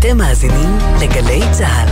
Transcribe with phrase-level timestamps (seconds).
[0.00, 1.88] אתם מאזינים לגלי צה"ל.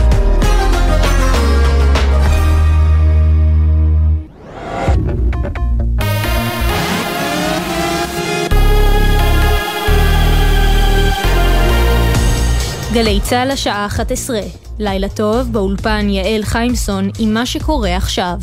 [12.93, 14.39] גלי צה"ל השעה 11,
[14.79, 18.39] לילה טוב, באולפן יעל חיימסון עם מה שקורה עכשיו.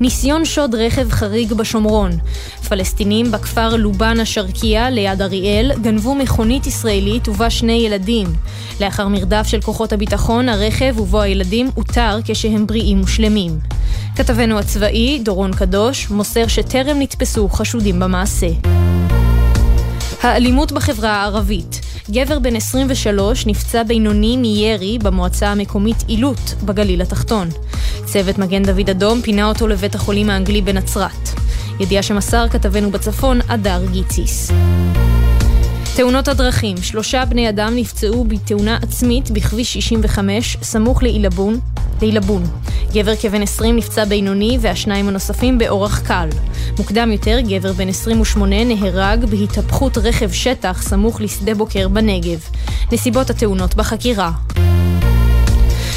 [0.00, 2.10] ניסיון שוד רכב חריג בשומרון.
[2.68, 8.26] פלסטינים בכפר לובן השרקייה ליד אריאל גנבו מכונית ישראלית ובה שני ילדים.
[8.80, 13.58] לאחר מרדף של כוחות הביטחון, הרכב ובו הילדים אותר כשהם בריאים ושלמים.
[14.16, 18.48] כתבנו הצבאי, דורון קדוש, מוסר שטרם נתפסו חשודים במעשה.
[20.22, 27.48] האלימות בחברה הערבית גבר בן 23 נפצע בינוני מירי במועצה המקומית עילוט בגליל התחתון.
[28.04, 31.28] צוות מגן דוד אדום פינה אותו לבית החולים האנגלי בנצרת.
[31.80, 34.50] ידיעה שמסר כתבנו בצפון, אדר גיציס.
[35.96, 41.60] תאונות הדרכים, שלושה בני אדם נפצעו בתאונה עצמית בכביש 65 סמוך לעילבון,
[42.02, 42.44] לעילבון.
[42.92, 46.28] גבר כבן 20 נפצע בינוני והשניים הנוספים באורח קל.
[46.78, 52.48] מוקדם יותר, גבר בן 28 נהרג בהתהפכות רכב שטח סמוך לשדה בוקר בנגב.
[52.92, 54.30] נסיבות התאונות בחקירה.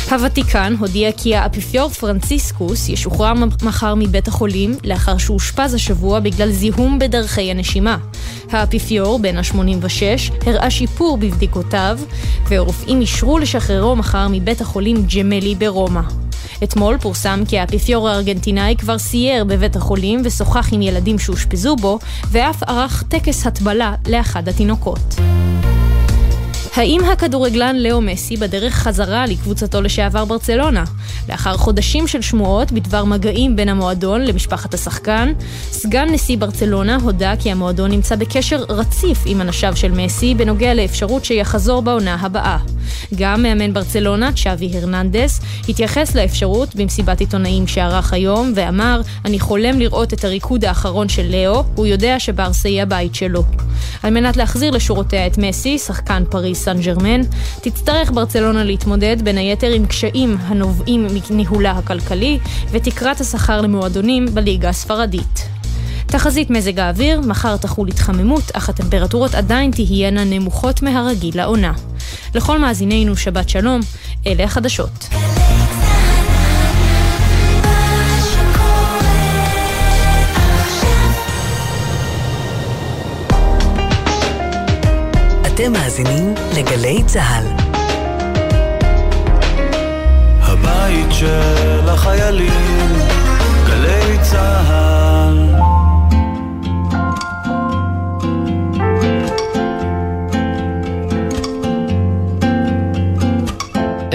[0.09, 7.51] הוותיקן הודיע כי האפיפיור פרנציסקוס ישוחרר מחר מבית החולים לאחר שאושפז השבוע בגלל זיהום בדרכי
[7.51, 7.97] הנשימה.
[8.51, 11.99] האפיפיור, בן ה-86, הראה שיפור בבדיקותיו,
[12.49, 16.01] והרופאים אישרו לשחררו מחר מבית החולים ג'מלי ברומא.
[16.63, 21.99] אתמול פורסם כי האפיפיור הארגנטינאי כבר סייר בבית החולים ושוחח עם ילדים שאושפזו בו,
[22.31, 25.15] ואף ערך טקס הטבלה לאחד התינוקות.
[26.77, 30.83] האם הכדורגלן לאו מסי בדרך חזרה לקבוצתו לשעבר ברצלונה?
[31.29, 35.33] לאחר חודשים של שמועות בדבר מגעים בין המועדון למשפחת השחקן,
[35.71, 41.25] סגן נשיא ברצלונה הודה כי המועדון נמצא בקשר רציף עם אנשיו של מסי בנוגע לאפשרות
[41.25, 42.57] שיחזור בעונה הבאה.
[43.15, 50.13] גם מאמן ברצלונה, צ'אבי הרננדס, התייחס לאפשרות במסיבת עיתונאים שערך היום ואמר, אני חולם לראות
[50.13, 53.43] את הריקוד האחרון של לאו, הוא יודע שברסה היא הבית שלו.
[54.03, 57.21] על מנת להחזיר לשורותיה את מסי, שחקן פריס סן ג'רמן,
[57.61, 62.39] תצטרך ברצלונה להתמודד בין היתר עם קשיים הנובעים מניהולה הכלכלי
[62.71, 65.56] ותקרת השכר למועדונים בליגה הספרדית.
[66.07, 71.73] תחזית מזג האוויר, מחר תחול התחממות, אך הטמפרטורות עדיין תהיינה נמוכות מהרגיל לעונה.
[72.35, 73.81] לכל מאזינינו שבת שלום,
[74.27, 75.09] אלה החדשות.
[85.47, 87.45] אתם מאזינים לגלי צה"ל.
[90.41, 92.93] הבית של החיילים,
[93.67, 94.96] גלי צה"ל.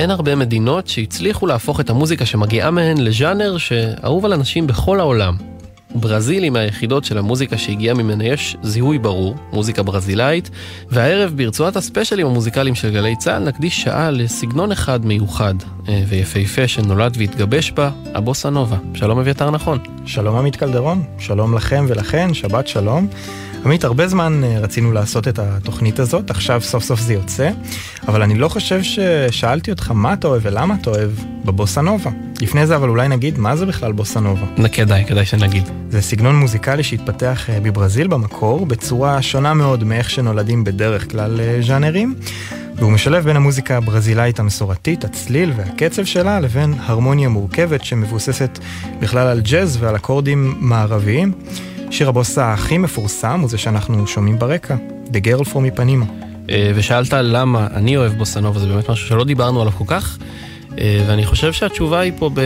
[0.02, 5.36] אין הרבה מדינות שהצליחו להפוך את המוזיקה שמגיעה מהן לז'אנר שאהוב על אנשים בכל העולם.
[5.94, 10.50] ברזיל היא מהיחידות של המוזיקה שהגיעה ממנה יש זיהוי ברור, מוזיקה ברזילאית,
[10.90, 15.54] והערב ברצועת הספיישלים המוזיקליים של גלי צה"ל נקדיש שעה לסגנון אחד מיוחד
[15.88, 18.76] אה, ויפהפה שנולד והתגבש בה, הבוסה נובה.
[18.94, 19.78] שלום אביתר נכון.
[20.06, 23.08] שלום עמית קלדרון, שלום לכם ולכן, שבת שלום.
[23.65, 27.50] עמית, הרבה זמן אה, רצינו לעשות את התוכנית הזאת, עכשיו סוף סוף זה יוצא,
[28.09, 31.11] אבל אני לא חושב ששאלתי אותך מה אתה אוהב ולמה אתה אוהב
[31.45, 32.11] בבוסה נובה.
[32.41, 34.47] לפני זה אבל אולי נגיד מה זה בכלל בוסה נובה.
[34.73, 35.62] כדאי, כדאי שנגיד.
[35.91, 41.59] זה סגנון מוזיקלי שהתפתח אה, בברזיל במקור, בצורה שונה מאוד מאיך שנולדים בדרך כלל אה,
[41.67, 42.15] ז'אנרים.
[42.77, 48.59] והוא משלב בין המוזיקה הברזילאית המסורתית, הצליל והקצב שלה, לבין הרמוניה מורכבת שמבוססת
[49.00, 51.33] בכלל על ג'אז ועל אקורדים מערביים.
[51.92, 54.76] שיר הבוסה הכי מפורסם הוא זה שאנחנו שומעים ברקע,
[55.06, 56.04] The Girl From מפנימה.
[56.50, 60.19] אה, ושאלת למה אני אוהב בוסנובה, זה באמת משהו שלא דיברנו עליו כל כך,
[60.78, 62.41] אה, ואני חושב שהתשובה היא פה ב...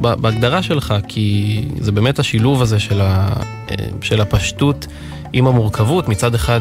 [0.00, 3.32] בהגדרה שלך, כי זה באמת השילוב הזה של, ה...
[3.70, 4.86] אה, של הפשטות
[5.32, 6.08] עם המורכבות.
[6.08, 6.60] מצד אחד,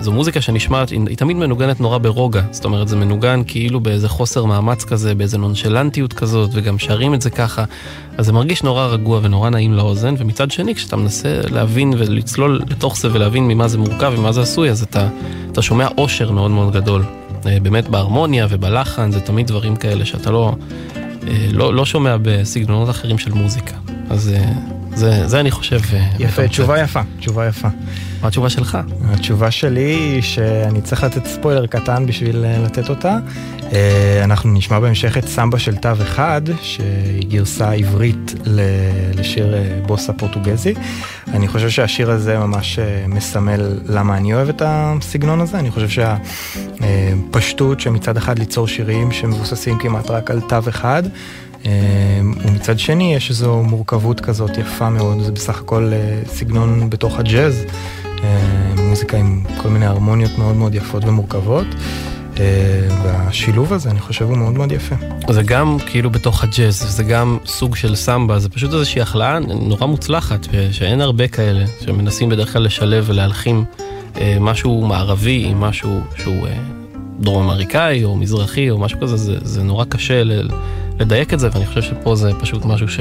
[0.00, 2.42] זו מוזיקה שנשמעת, היא תמיד מנוגנת נורא ברוגע.
[2.50, 7.22] זאת אומרת, זה מנוגן כאילו באיזה חוסר מאמץ כזה, באיזה נונשלנטיות כזאת, וגם שרים את
[7.22, 7.64] זה ככה.
[8.18, 12.96] אז זה מרגיש נורא רגוע ונורא נעים לאוזן, ומצד שני, כשאתה מנסה להבין ולצלול לתוך
[12.96, 15.08] זה ולהבין ממה זה מורכב ומה זה עשוי, אז אתה,
[15.52, 17.04] אתה שומע אושר מאוד מאוד גדול.
[17.46, 20.54] אה, באמת בהרמוניה ובלחן, זה תמיד דברים כאלה שאתה לא,
[20.96, 23.76] אה, לא, לא שומע בסגנונות אחרים של מוזיקה.
[24.10, 24.52] אז אה,
[24.94, 25.80] זה, זה אני חושב...
[26.18, 27.68] יפה, תשובה יפה, תשובה יפה.
[28.24, 28.78] מה התשובה שלך?
[29.04, 33.18] התשובה שלי היא שאני צריך לתת ספוילר קטן בשביל אה, לתת אותה.
[33.72, 38.34] אה, אנחנו נשמע בהמשך את סמבה של תו אחד, שהיא גרסה עברית
[39.14, 40.74] לשיר אה, בוסה פורטוגזי.
[41.28, 45.58] אני חושב שהשיר הזה ממש מסמל למה אני אוהב את הסגנון הזה.
[45.58, 46.04] אני חושב
[46.80, 51.02] שהפשטות שמצד אחד ליצור שירים שמבוססים כמעט רק על תו אחד.
[52.44, 55.92] ומצד שני יש איזו מורכבות כזאת יפה מאוד, זה בסך הכל
[56.26, 57.64] סגנון בתוך הג'אז.
[58.24, 61.66] אה, מוזיקה עם כל מיני הרמוניות מאוד מאוד יפות ומורכבות.
[62.40, 62.44] אה,
[63.04, 64.94] והשילוב הזה, אני חושב, הוא מאוד מאוד יפה.
[65.30, 69.86] זה גם כאילו בתוך הג'אז, זה גם סוג של סמבה, זה פשוט איזושהי החלאה נורא
[69.86, 73.64] מוצלחת, שאין הרבה כאלה, שמנסים בדרך כלל לשלב ולהלחים
[74.16, 76.46] אה, משהו מערבי עם משהו שהוא
[77.20, 80.22] דרום אמריקאי או מזרחי או משהו כזה, זה, זה נורא קשה
[80.98, 83.00] לדייק את זה, ואני חושב שפה זה פשוט משהו ש...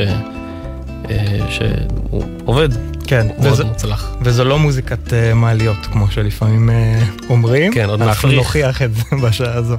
[1.49, 2.69] שהוא עובד
[3.07, 4.15] כן, וזה, מוצלח.
[4.21, 7.73] וזו לא מוזיקת uh, מעליות, כמו שלפעמים uh, אומרים.
[7.73, 9.75] כן, עוד אנחנו נוכיח את זה בשעה הזו.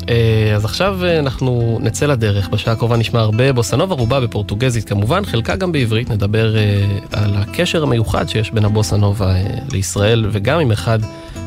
[0.00, 0.08] Uh,
[0.56, 5.56] אז עכשיו uh, אנחנו נצא לדרך, בשעה הקרובה נשמע הרבה בוסנובה, רובה בפורטוגזית כמובן, חלקה
[5.56, 10.98] גם בעברית, נדבר uh, על הקשר המיוחד שיש בין הבוסנובה uh, לישראל, וגם עם אחד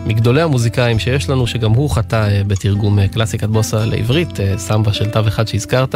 [0.06, 4.94] מגדולי המוזיקאים שיש לנו, שגם הוא חטא uh, בתרגום uh, קלאסיקת בוסה לעברית, uh, סמבה
[4.94, 5.96] של תו אחד שהזכרת,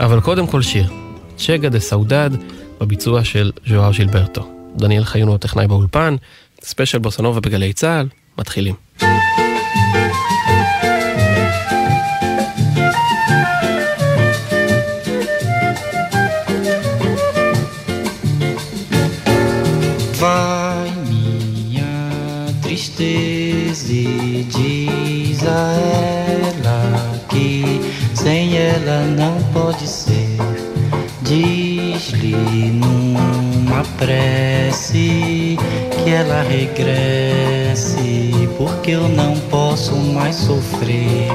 [0.00, 0.90] אבל קודם כל שיר,
[1.36, 2.30] Chega de Saudade,
[2.80, 4.48] בביצוע של ז'ואאו ז'ילברטו.
[4.76, 6.16] דניאל חיון הוא הטכנאי באולפן,
[6.62, 8.08] ספיישל בוסנובה בגלי צה"ל,
[8.38, 8.74] מתחילים.
[25.52, 27.80] A ela que
[28.14, 30.38] sem ela não pode ser.
[31.22, 32.36] Diz-lhe
[32.72, 35.58] numa prece
[36.02, 41.28] que ela regresse, porque eu não posso mais sofrer.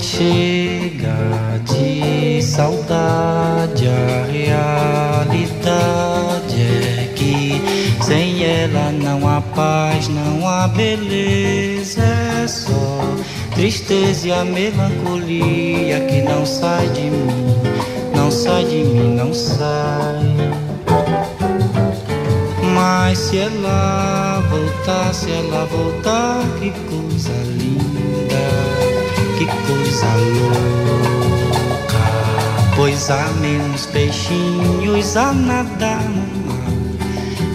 [0.00, 6.17] Chega de saudade, a realidade
[8.08, 13.00] sem ela não há paz, não há beleza, é só
[13.54, 17.78] tristeza e a melancolia que não sai de mim
[18.28, 20.36] não sai de mim, não sai.
[22.74, 28.44] Mas se ela voltar, se ela voltar, que coisa linda,
[29.38, 30.06] que coisa
[30.44, 31.96] louca.
[32.76, 36.47] Pois há menos peixinhos a nadar no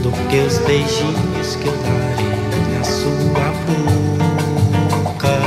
[0.03, 3.53] do que os beijinhos que eu darei na sua
[5.07, 5.39] boca.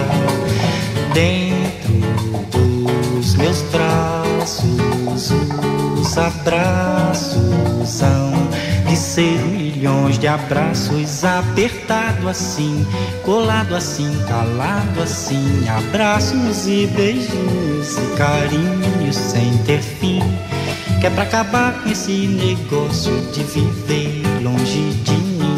[1.13, 1.93] Dentro
[2.51, 5.31] dos meus braços
[6.01, 8.33] os abraços são
[8.89, 12.87] de ser milhões de abraços apertado assim,
[13.25, 20.21] colado assim, calado assim, abraços e beijinhos e carinhos sem ter fim.
[21.01, 25.57] Que é pra acabar com esse negócio de viver longe de mim.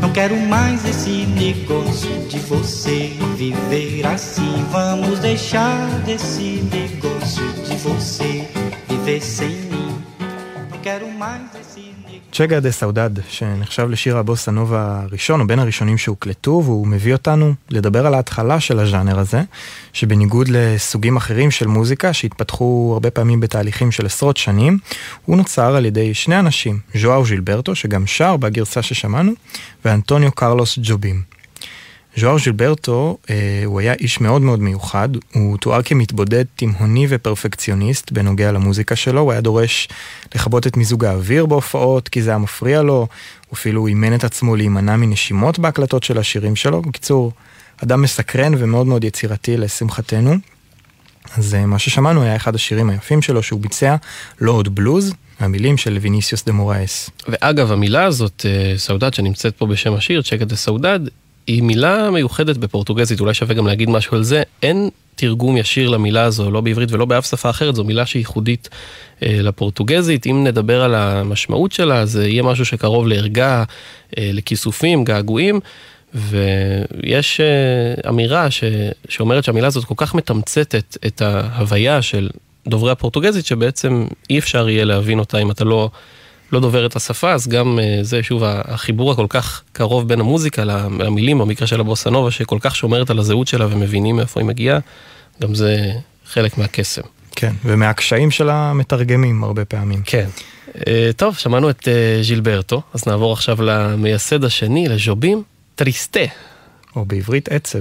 [0.00, 4.64] Não quero mais esse negócio de você viver assim.
[4.70, 8.48] Vamos deixar desse negócio de você
[8.88, 9.98] viver sem mim.
[10.70, 11.92] Não quero mais esse
[12.32, 17.54] צ'גה דה סאודד, שנחשב לשיר הבוסה נובה הראשון, או בין הראשונים שהוקלטו, והוא מביא אותנו
[17.70, 19.42] לדבר על ההתחלה של הז'אנר הזה,
[19.92, 24.78] שבניגוד לסוגים אחרים של מוזיקה שהתפתחו הרבה פעמים בתהליכים של עשרות שנים,
[25.24, 29.32] הוא נוצר על ידי שני אנשים, ז'ואר ז'ילברטו, שגם שר בגרסה ששמענו,
[29.84, 31.35] ואנטוניו קרלוס ג'ובים.
[32.18, 38.52] ז'ואר ז'ילברטו אה, הוא היה איש מאוד מאוד מיוחד, הוא תואר כמתבודד תימהוני ופרפקציוניסט בנוגע
[38.52, 39.88] למוזיקה שלו, הוא היה דורש
[40.34, 42.94] לכבות את מיזוג האוויר בהופעות כי זה היה מפריע לו,
[43.48, 47.32] הוא אפילו אימן את עצמו להימנע מנשימות בהקלטות של השירים שלו, בקיצור,
[47.82, 50.34] אדם מסקרן ומאוד מאוד יצירתי לשמחתנו.
[51.36, 53.96] אז אה, מה ששמענו היה אחד השירים היפים שלו שהוא ביצע,
[54.46, 57.10] עוד בלוז, המילים של ויניסיוס דה מורייס.
[57.28, 61.00] ואגב, המילה הזאת, אה, סאודד, שנמצאת פה בשם השיר, צ'קה דה סאודד,
[61.46, 64.42] היא מילה מיוחדת בפורטוגזית, אולי שווה גם להגיד משהו על זה.
[64.62, 68.68] אין תרגום ישיר למילה הזו, לא בעברית ולא באף שפה אחרת, זו מילה שהיא ייחודית
[69.22, 70.26] אה, לפורטוגזית.
[70.26, 73.64] אם נדבר על המשמעות שלה, זה יהיה משהו שקרוב לערגה,
[74.18, 75.60] אה, לכיסופים, געגועים.
[76.14, 78.64] ויש אה, אמירה ש,
[79.08, 82.28] שאומרת שהמילה הזאת כל כך מתמצתת את ההוויה של
[82.68, 85.90] דוברי הפורטוגזית, שבעצם אי אפשר יהיה להבין אותה אם אתה לא
[86.52, 90.64] לא דובר את השפה, אז גם אה, זה שוב החיבור הכל כך קרוב בין המוזיקה
[90.64, 94.78] למילים, במקרה של הבוסנובה, שכל כך שומרת על הזהות שלה ומבינים מאיפה היא מגיעה,
[95.42, 95.92] גם זה
[96.26, 97.02] חלק מהקסם.
[97.36, 100.02] כן, ומהקשיים של המתרגמים הרבה פעמים.
[100.04, 100.28] כן.
[100.86, 105.42] אה, טוב, שמענו את אה, ז'ילברטו, אז נעבור עכשיו למייסד השני, לז'ובים,
[105.74, 106.20] טריסטה.
[106.96, 107.78] או בעברית עצב.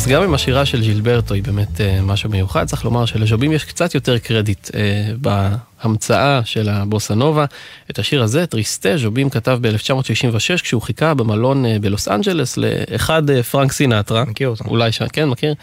[0.00, 3.64] אז גם אם השירה של ז'ילברטו היא באמת uh, משהו מיוחד, צריך לומר שלז'ובים יש
[3.64, 4.72] קצת יותר קרדיט uh,
[5.16, 7.44] בהמצאה של הבוסה נובה.
[7.90, 13.42] את השיר הזה, Triste, ז'ובים כתב ב-1966 כשהוא חיכה במלון uh, בלוס אנג'לס לאחד uh,
[13.42, 14.24] פרנק סינטרה.
[14.24, 14.64] מכיר אותו.
[14.64, 15.02] אולי ש...
[15.12, 15.54] כן, מכיר.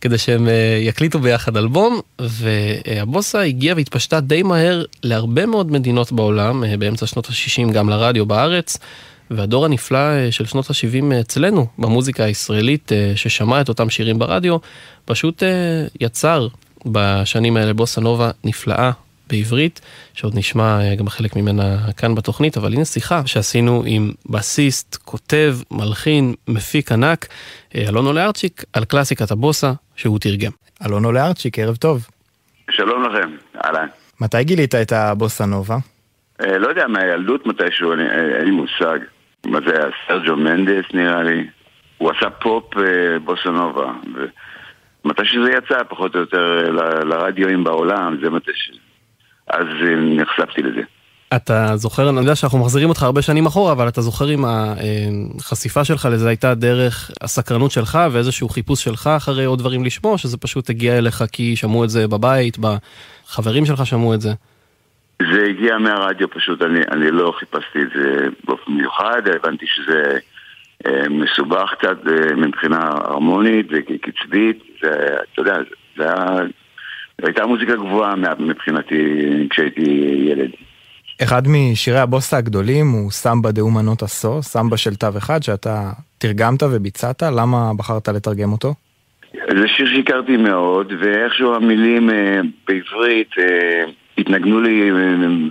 [0.00, 0.50] כדי שהם uh,
[0.88, 7.26] יקליטו ביחד אלבום, והבוסה הגיעה והתפשטה די מהר להרבה מאוד מדינות בעולם, uh, באמצע שנות
[7.26, 8.78] ה-60 גם לרדיו בארץ.
[9.36, 14.56] והדור הנפלא אה, של שנות ה-70 אצלנו, במוזיקה הישראלית, אה, ששמע את אותם שירים ברדיו,
[15.04, 15.48] פשוט אה,
[16.00, 16.48] יצר
[16.86, 18.90] בשנים האלה בוסה נובה נפלאה
[19.30, 19.80] בעברית,
[20.14, 26.34] שעוד נשמע גם חלק ממנה כאן בתוכנית, אבל הנה שיחה שעשינו עם בסיסט, כותב, מלחין,
[26.48, 27.26] מפיק ענק,
[27.76, 30.50] אלון אולארצ'יק, על קלאסיקת הבוסה שהוא תרגם.
[30.86, 32.06] אלון אולארצ'יק, ערב טוב.
[32.70, 33.30] שלום לכם,
[33.64, 33.86] אהלן.
[34.20, 35.76] מתי גילית את הבוסה נובה?
[36.46, 38.98] לא יודע, מהילדות מתישהו, אין לי מושג.
[39.46, 39.90] מה זה היה?
[40.08, 41.46] סרג'ו מנדס נראה לי.
[41.98, 43.92] הוא עשה פופ אה, בוסנובה.
[45.04, 48.70] מתי שזה יצא, פחות או יותר, ל- לרדיואים בעולם, זה מתי ש...
[49.48, 50.80] אז אה, נחשפתי לזה.
[51.36, 55.84] אתה זוכר, אני יודע שאנחנו מחזירים אותך הרבה שנים אחורה, אבל אתה זוכר אם החשיפה
[55.84, 60.70] שלך לזה הייתה דרך הסקרנות שלך ואיזשהו חיפוש שלך אחרי עוד דברים לשמוע, שזה פשוט
[60.70, 64.32] הגיע אליך כי שמעו את זה בבית, בחברים שלך שמעו את זה?
[65.32, 70.18] זה הגיע מהרדיו פשוט, אני, אני לא חיפשתי את זה באופן מיוחד, הבנתי שזה
[70.86, 74.90] אה, מסובך קצת אה, מבחינה הרמונית וקצבית, זה,
[75.32, 75.56] אתה יודע,
[75.96, 76.40] זה היה,
[77.22, 79.04] הייתה מוזיקה גבוהה מבחינתי
[79.50, 79.90] כשהייתי
[80.28, 80.50] ילד.
[81.22, 86.62] אחד משירי הבוסה הגדולים הוא סמבה דה אומנות עשו, סמבה של תו אחד שאתה תרגמת
[86.62, 88.74] וביצעת, למה בחרת לתרגם אותו?
[89.32, 93.84] זה שיר שהכרתי מאוד, ואיכשהו המילים אה, בעברית אה,
[94.22, 94.96] התנגנו לי אה,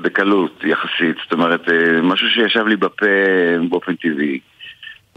[0.01, 3.05] בקלות יחסית, זאת אומרת, אה, משהו שישב לי בפה
[3.69, 4.39] באופן טבעי.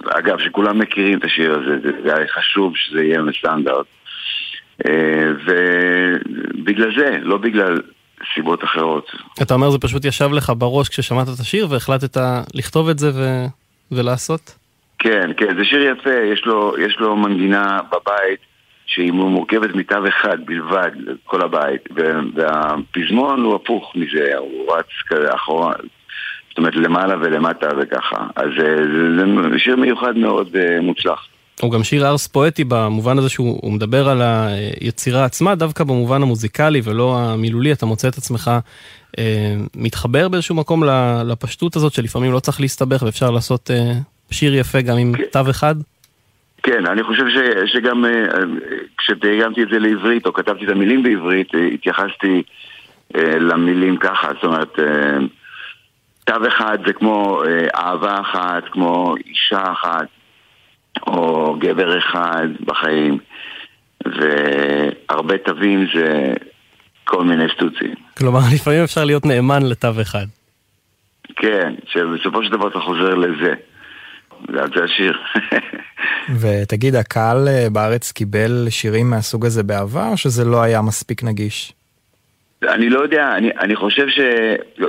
[0.04, 3.86] אגב, שכולם מכירים את השיר הזה, זה היה חשוב שזה יהיה בסטנדרט.
[4.86, 7.80] אה, ובגלל זה, לא בגלל
[8.34, 9.10] סיבות אחרות.
[9.42, 12.16] אתה אומר זה פשוט ישב לך בראש כששמעת את השיר והחלטת
[12.54, 13.44] לכתוב את זה ו...
[13.92, 14.58] ולעשות?
[14.98, 18.53] כן, כן, זה שיר יפה, יש לו, יש לו מנגינה בבית.
[18.94, 20.90] שהיא מורכבת מתו אחד בלבד,
[21.24, 21.88] כל הבית,
[22.34, 25.72] והפזמון הוא הפוך מזה, הוא רץ כזה אחורה,
[26.48, 28.76] זאת אומרת למעלה ולמטה וככה, אז אה,
[29.18, 31.26] זה, שיר מיוחד מאוד uh, מוצלח.
[31.60, 36.80] הוא גם שיר ארס פואטי במובן הזה שהוא מדבר על היצירה עצמה, דווקא במובן המוזיקלי
[36.84, 38.50] ולא המילולי, אתה מוצא את עצמך
[39.18, 40.84] אה, מתחבר באיזשהו מקום
[41.24, 43.92] לפשטות הזאת שלפעמים לא צריך להסתבך ואפשר לעשות אה,
[44.30, 45.22] שיר יפה גם עם כן.
[45.32, 45.74] תו אחד.
[46.66, 47.36] כן, אני חושב ש,
[47.72, 48.10] שגם אה,
[48.98, 52.42] כשתרגמתי את זה לעברית, או כתבתי את המילים בעברית, אה, התייחסתי
[53.16, 54.78] אה, למילים ככה, זאת אומרת,
[56.24, 60.06] תו אחד זה כמו אה, אהבה אחת, כמו אישה אחת,
[61.06, 63.18] או גבר אחד בחיים,
[64.06, 66.32] והרבה תווים זה
[67.04, 67.94] כל מיני סטוצים.
[68.18, 70.26] כלומר, לפעמים אפשר להיות נאמן לתו אחד.
[71.36, 73.54] כן, שבסופו של דבר אתה חוזר לזה.
[74.52, 75.18] זה השיר.
[76.40, 81.72] ותגיד, הקהל אה, בארץ קיבל שירים מהסוג הזה בעבר, או שזה לא היה מספיק נגיש?
[82.68, 84.20] אני לא יודע, אני, אני חושב ש...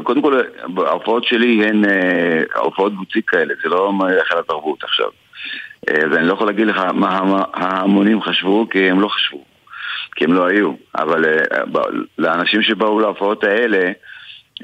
[0.03, 0.41] קודם כל,
[0.77, 5.09] ההופעות שלי הן אה, הופעות בוציק כאלה, זה לא היכל התרבות עכשיו.
[5.89, 9.43] אה, אז אני לא יכול להגיד לך מה ההמונים חשבו, כי הם לא חשבו.
[10.15, 10.71] כי הם לא היו.
[10.95, 11.25] אבל
[12.17, 13.91] לאנשים שבאו להופעות האלה,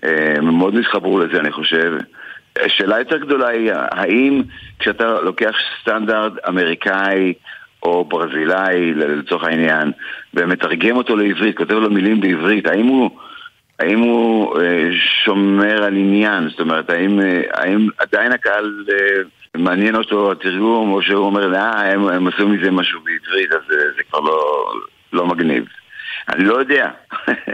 [0.04, 1.98] הם מאוד התחברו לזה, אני חושב.
[2.66, 4.42] השאלה יותר גדולה היא, האם
[4.80, 7.34] כשאתה לוקח סטנדרט אמריקאי
[7.84, 9.92] או ברזילאי לצורך העניין,
[10.34, 13.10] ומתרגם אותו לעברית, כותב לו מילים בעברית, האם הוא,
[13.80, 14.90] האם הוא אה,
[15.26, 16.50] שומר על עניין?
[16.50, 19.22] זאת אומרת, האם, אה, האם עדיין הקהל אה,
[19.56, 24.04] מעניין אותו התרגום, או שהוא אומר, אה, הם, הם עשו מזה משהו בעברית, אז זה
[24.10, 24.72] כבר לא,
[25.14, 25.66] לא מגניב.
[26.30, 26.90] אני לא יודע.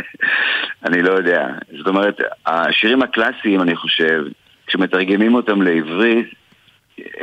[0.87, 1.47] אני לא יודע.
[1.77, 4.23] זאת אומרת, השירים הקלאסיים, אני חושב,
[4.67, 6.27] כשמתרגמים אותם לעברית,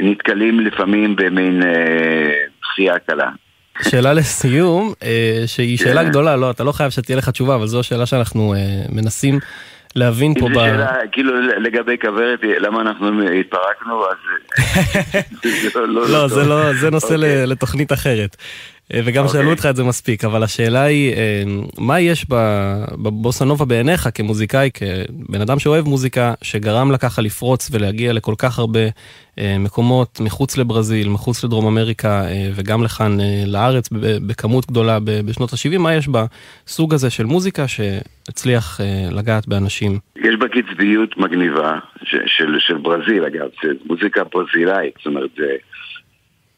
[0.01, 2.33] נתקלים לפעמים במין אה,
[2.63, 3.31] דחייה קלה.
[3.83, 6.09] שאלה לסיום, אה, שהיא שאלה כן.
[6.09, 8.59] גדולה, לא, אתה לא חייב שתהיה לך תשובה, אבל זו השאלה שאנחנו אה,
[8.89, 9.39] מנסים
[9.97, 10.55] להבין פה ב...
[10.55, 14.17] שאלה, כאילו לגבי כוורת, למה אנחנו התפרקנו, אז...
[16.13, 17.47] לא, זה לא, זה נושא אוקיי.
[17.47, 18.37] לתוכנית אחרת.
[18.93, 19.29] אה, וגם okay.
[19.29, 19.53] שאלו אוקיי.
[19.53, 21.43] אותך את זה מספיק, אבל השאלה היא, אה,
[21.79, 22.27] מה יש
[23.03, 28.81] בבוסנובה בעיניך כמוזיקאי, כבן אדם שאוהב מוזיקה, שגרם לה ככה לפרוץ ולהגיע לכל כך הרבה
[29.39, 32.23] אה, מקומות מחוץ לברזיל, מחוץ לדרום אמריקה,
[32.55, 33.89] וגם לכאן לארץ
[34.27, 38.81] בכמות גדולה בשנות ה-70, מה יש בסוג הזה של מוזיקה שהצליח
[39.13, 39.99] לגעת באנשים?
[40.17, 45.47] יש בה קצביות מגניבה של, של ברזיל, אגב, זה מוזיקה ברזילאית, זאת אומרת, זה...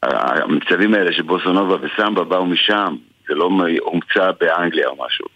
[0.03, 2.97] המצבים האלה של בוסונובה וסמבה באו משם,
[3.29, 3.51] זה לא
[3.81, 5.27] הומצא באנגליה או משהו.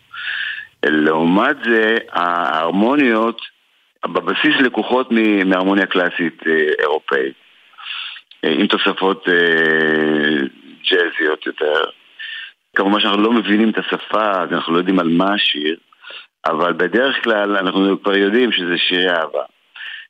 [0.87, 3.41] לעומת זה, ההרמוניות
[4.07, 5.09] בבסיס לקוחות
[5.45, 7.35] מהרמוניה קלאסית אה, אירופאית,
[8.45, 10.47] אה, עם תוספות אה,
[10.91, 11.83] ג'אזיות יותר.
[12.77, 15.77] כמובן שאנחנו לא מבינים את השפה, אז אנחנו לא יודעים על מה השיר,
[16.47, 19.43] אבל בדרך כלל אנחנו כבר יודעים שזה שירי אהבה.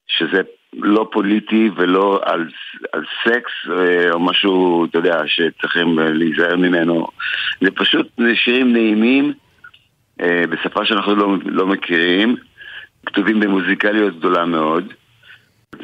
[0.08, 0.40] שזה
[0.74, 2.48] לא פוליטי ולא על,
[2.92, 7.06] על סקס אה, או משהו, אתה יודע, שצריכים אה, להיזהר ממנו.
[7.60, 9.32] זה פשוט שירים נעימים
[10.20, 12.36] אה, בשפה שאנחנו לא, לא מכירים,
[13.06, 14.92] כתובים במוזיקליות גדולה מאוד.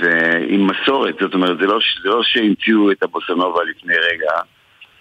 [0.01, 4.33] ועם מסורת, זאת אומרת, זה לא, זה לא שהמציאו את הבוסנובה לפני רגע,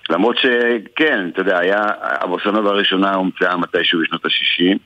[0.10, 4.78] למרות שכן, אתה יודע, היה, הבוסנובה הראשונה הומצאה מתישהו בשנות ה-60,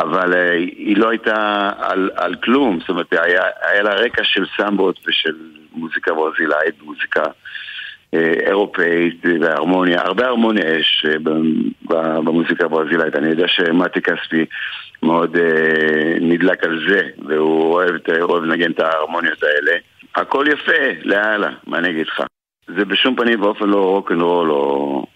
[0.00, 4.44] אבל uh, היא לא הייתה על, על כלום, זאת אומרת, היה, היה לה רקע של
[4.56, 5.36] סמבות ושל
[5.72, 11.18] מוזיקה ברזילאית, מוזיקה uh, אירופאית והרמוניה, הרבה הרמוניה יש uh,
[12.24, 13.16] במוזיקה הברזילאית.
[13.16, 14.44] אני יודע שמתי כספי
[15.02, 15.40] מאוד uh,
[16.20, 19.78] נדלק על זה, והוא אוהב, אוהב לנגן את ההרמוניות האלה.
[20.16, 22.22] הכל יפה, לאללה, מה אני אגיד לך?
[22.66, 25.06] זה בשום פנים ואופן לא rock and roll או,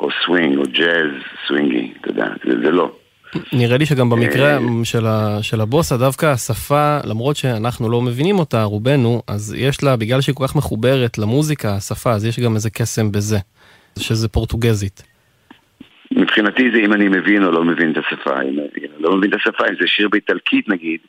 [0.00, 1.10] או סווינג או ג'אז
[1.46, 2.92] סווינגי, אתה יודע, זה, זה לא.
[3.52, 8.38] נראה לי שגם במקרה אה, של, ה, של הבוסה, דווקא השפה, למרות שאנחנו לא מבינים
[8.38, 12.54] אותה, רובנו, אז יש לה, בגלל שהיא כל כך מחוברת למוזיקה, השפה, אז יש גם
[12.54, 13.38] איזה קסם בזה,
[13.98, 15.02] שזה פורטוגזית.
[16.12, 19.34] מבחינתי זה אם אני מבין או לא מבין את השפה, אם אני לא מבין את
[19.34, 21.00] השפה, אם זה שיר באיטלקית נגיד,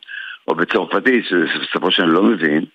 [0.48, 2.66] או בצרפתית, שזה שפה שאני לא מבין,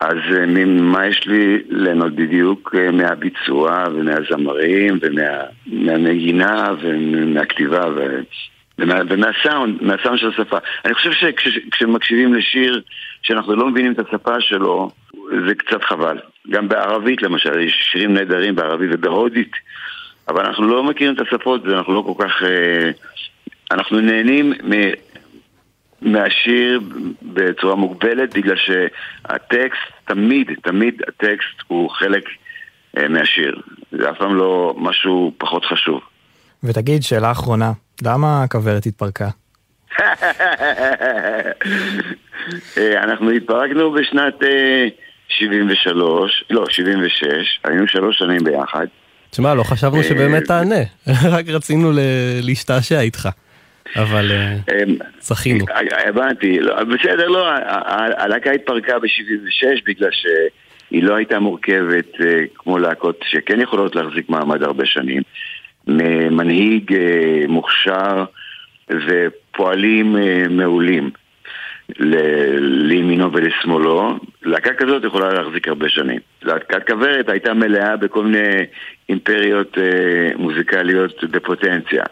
[0.00, 7.84] אז אה, מה יש לי ליהנות בדיוק אה, מהביצוע ומהזמרים ומהנגינה ומהכתיבה
[8.78, 10.58] ומה, ומהסאונד, מהסאונד של השפה.
[10.84, 12.82] אני חושב שכשמקשיבים לשיר
[13.22, 14.90] שאנחנו לא מבינים את השפה שלו,
[15.46, 16.18] זה קצת חבל.
[16.50, 19.52] גם בערבית למשל, יש שירים נהדרים בערבית ובהודית,
[20.28, 22.42] אבל אנחנו לא מכירים את השפות ואנחנו לא כל כך...
[22.42, 22.90] אה,
[23.70, 24.72] אנחנו נהנים מ...
[26.02, 26.80] מהשיר
[27.22, 32.24] בצורה מוגבלת בגלל שהטקסט, תמיד, תמיד הטקסט הוא חלק
[32.96, 33.60] אה, מהשיר.
[33.92, 36.00] זה אף פעם לא משהו פחות חשוב.
[36.64, 39.28] ותגיד, שאלה אחרונה, למה הכוורת התפרקה?
[42.78, 44.34] אה, אנחנו התפרקנו בשנת
[45.28, 47.24] 73, אה, לא, 76,
[47.64, 48.86] היינו שלוש שנים ביחד.
[49.30, 50.82] תשמע, לא חשבנו שבאמת תענה,
[51.34, 51.92] רק רצינו
[52.42, 53.28] להשתעשע איתך.
[53.96, 54.30] אבל
[55.20, 55.64] זכינו.
[56.06, 57.48] הבנתי, לא, בסדר, לא,
[58.18, 62.06] הלהקה התפרקה ב-76 בגלל שהיא לא הייתה מורכבת
[62.54, 65.22] כמו להקות שכן יכולות להחזיק מעמד הרבה שנים.
[65.88, 68.24] ממנהיג אה, מוכשר
[68.90, 71.10] ופועלים אה, מעולים.
[71.98, 74.18] לימינו ולשמאלו.
[74.42, 76.18] להקה כזאת יכולה להחזיק הרבה שנים.
[76.42, 78.64] להקת כוורת הייתה מלאה בכל מיני
[79.08, 82.04] אימפריות אה, מוזיקליות בפוטנציה.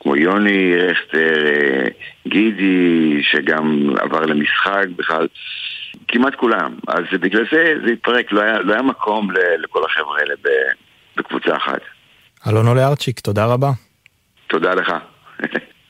[0.00, 1.34] כמו יוני רכטר,
[2.28, 5.26] גידי, שגם עבר למשחק בכלל.
[6.08, 6.74] כמעט כולם.
[6.88, 10.34] אז בגלל זה זה התפרק, לא היה, לא היה מקום לכל החבר'ה האלה
[11.16, 11.80] בקבוצה אחת.
[12.48, 13.72] אלונו לארצ'יק, תודה רבה.
[14.48, 14.92] תודה לך.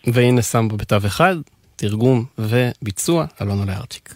[0.06, 1.36] והנה סמבו בתו אחד,
[1.76, 4.14] תרגום וביצוע, אלונו לארצ'יק.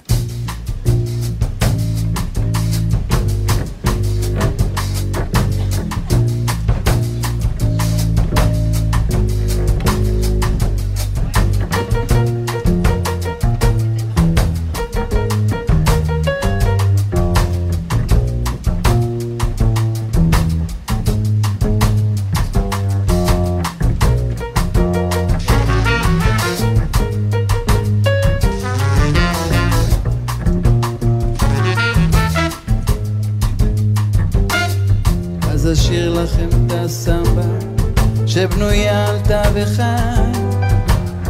[38.27, 40.33] שבנויה על תו אחד,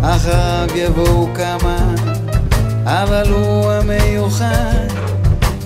[0.02, 1.94] אחריו יבואו כמה,
[2.84, 4.86] אבל הוא המיוחד,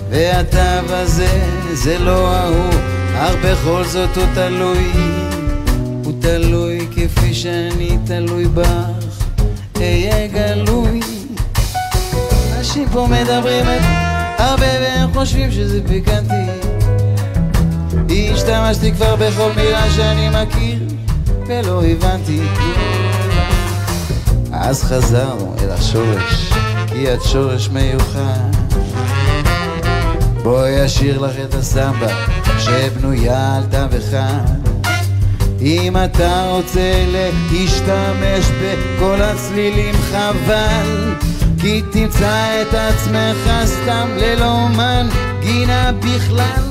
[0.09, 1.41] והתו הזה
[1.73, 2.73] זה לא ההוא,
[3.17, 4.91] אך בכל זאת הוא תלוי,
[6.03, 9.25] הוא תלוי כפי שאני תלוי בך,
[9.77, 10.99] אהיה גלוי.
[12.57, 13.81] אנשים פה מדברים את
[14.37, 16.68] הרבה והם חושבים שזה פיקנטי.
[18.27, 20.79] השתמשתי כבר בכל מילה שאני מכיר
[21.47, 22.41] ולא הבנתי
[24.51, 26.51] אז חזרנו אל השורש,
[26.87, 28.49] כי את שורש מיוחד.
[30.43, 32.25] בואי אשאיר לך את הסמבה
[32.59, 34.17] שבנויה על תו.
[35.61, 41.15] אם אתה רוצה להשתמש בכל הצלילים חבל,
[41.61, 46.68] כי תמצא את עצמך סתם ללא מנגינה בכלל.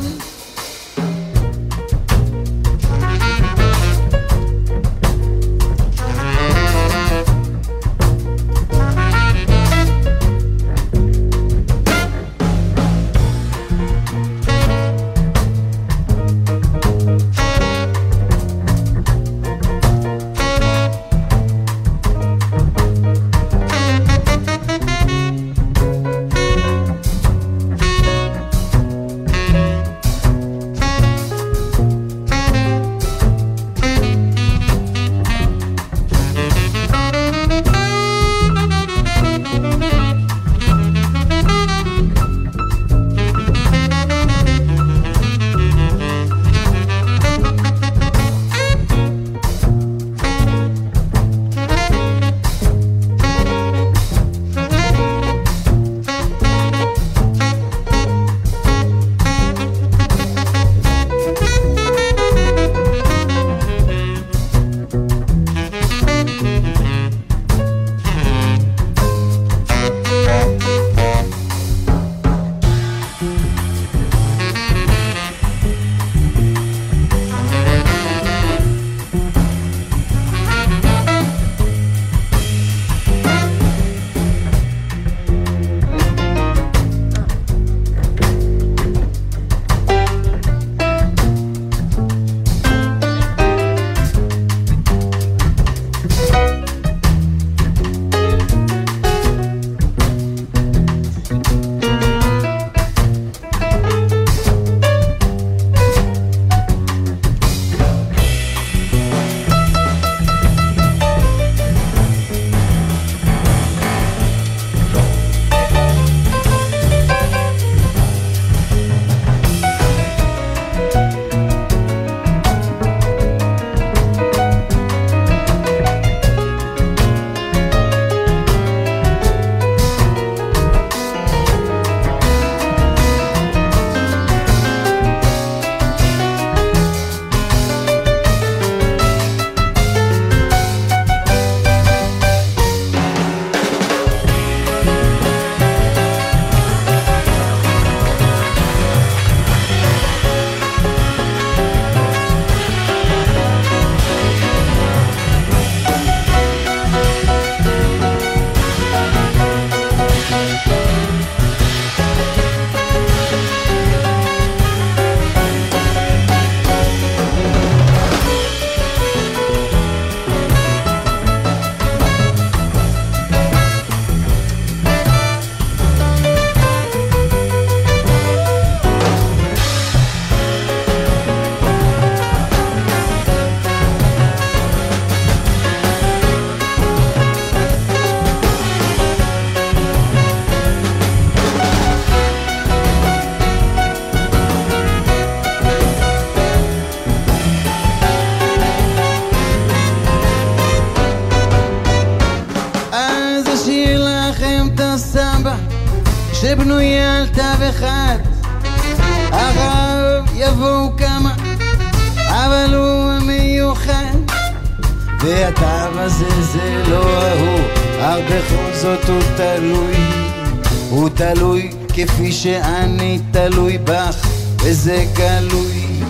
[224.78, 226.00] וזה גלוי.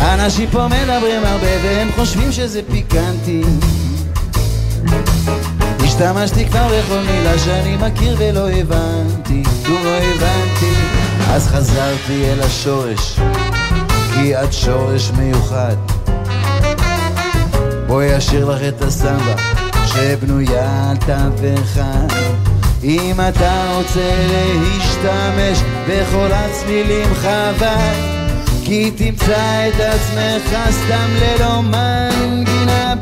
[0.00, 3.42] אנשים פה מדברים הרבה והם חושבים שזה פיקנטי.
[5.84, 10.72] השתמשתי כבר בכל מילה שאני מכיר ולא הבנתי, כלום לא הבנתי.
[11.30, 13.20] אז חזרתי אל השורש,
[14.14, 15.76] כי את שורש מיוחד.
[17.86, 19.34] בואי אשאיר לך את הסמבה
[19.86, 22.27] שבנויה על תו אחד
[22.88, 27.94] אם אתה רוצה להשתמש בכל הצלילים חבל
[28.64, 32.94] כי תמצא את עצמך סתם ללא מנגינה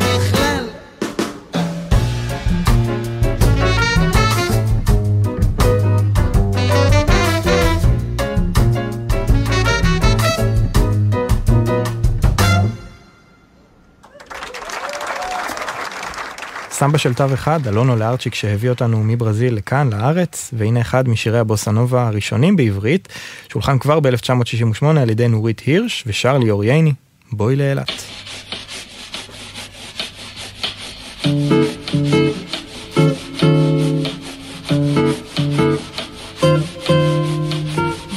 [16.79, 22.07] סמבה של תו אחד, אלונו לארצ'יק שהביא אותנו מברזיל לכאן, לארץ, והנה אחד משירי הבוסנובה
[22.07, 23.09] הראשונים בעברית,
[23.49, 26.93] שהולחן כבר ב-1968 על ידי נורית הירש ושר ליאור ייני,
[27.33, 27.93] בואי לאילת.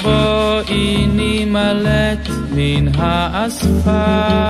[0.03, 4.49] בואי נימלט מן האספלט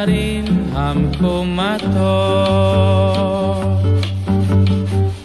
[0.00, 1.90] הערים המקומטות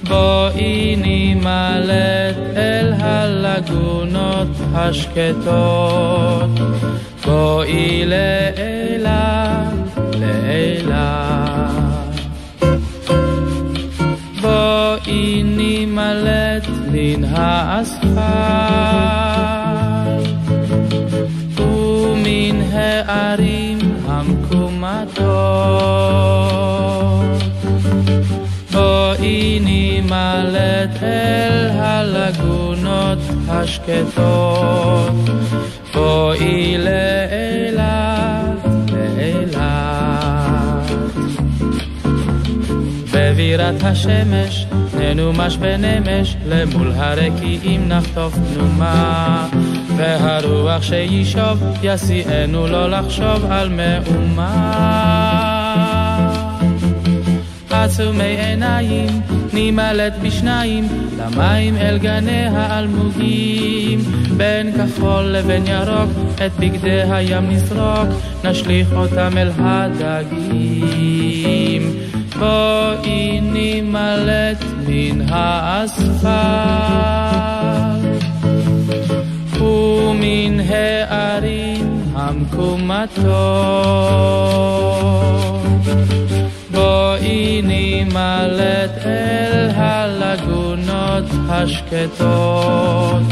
[0.04, 6.50] בואי נימלט אל הלגונות השקטות
[7.26, 10.96] בואי לאילת, לאילת
[14.42, 18.16] בואי נימלט מן האספלט
[21.60, 23.55] ומן הערים
[24.86, 25.66] המקומטות
[28.72, 33.20] בואי נימלט אל הלגונות
[33.50, 35.16] השקטות.
[35.94, 39.66] בואי לאילת, לאילת.
[43.14, 44.66] בבירת השמש
[44.98, 49.48] ננומש בנמש למול הרקיעים נחטוף תנומה
[49.98, 54.96] והרוח שישוב יסיענו לא לחשוב על מאומה.
[57.70, 59.22] עצומי עיניים
[59.54, 60.88] נימלט בשניים
[61.20, 64.00] למים אל גני האלמוגים.
[64.38, 66.10] בין כחול לבין ירוק
[66.46, 68.10] את בגדי הים נזרוק
[68.44, 71.16] נשליך אותם אל הדגים.
[72.40, 76.26] בואי נימלט מן האספלט
[81.06, 83.16] ומן הערים המקומטות
[86.72, 93.24] בואי נימלט אל הלגונות השקטות.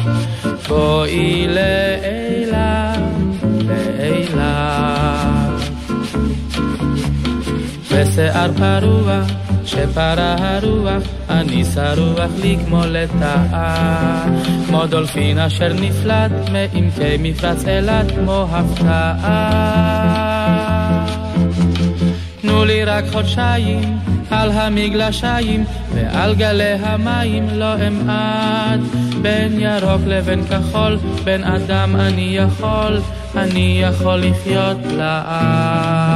[0.68, 3.00] בואי לאילת,
[3.68, 4.44] לאילת.
[7.92, 14.26] בשיער פרוע שפרה הרוח, אני שרוח לי כמו לטאה.
[14.68, 20.04] כמו דולפין אשר נפלט מעמקי מפרץ אילת כמו הפתעה.
[22.42, 23.98] תנו לי רק חודשיים
[24.32, 28.80] על המגלשיים ועל גלי המים לא אמעט
[29.22, 33.02] בין ירוק לבין כחול בין אדם אני יכול
[33.36, 36.13] אני יכול לחיות לעד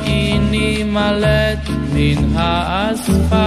[0.00, 3.40] בואי נימלט מן האספלט.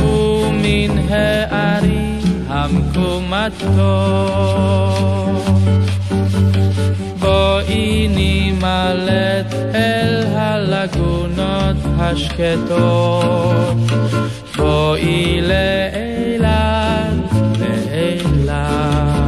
[0.00, 3.76] ומן הערים המקומטות
[7.18, 13.76] בואי נימלט אל הלגונות השקטות
[14.56, 19.25] בואי לאילת, לאילת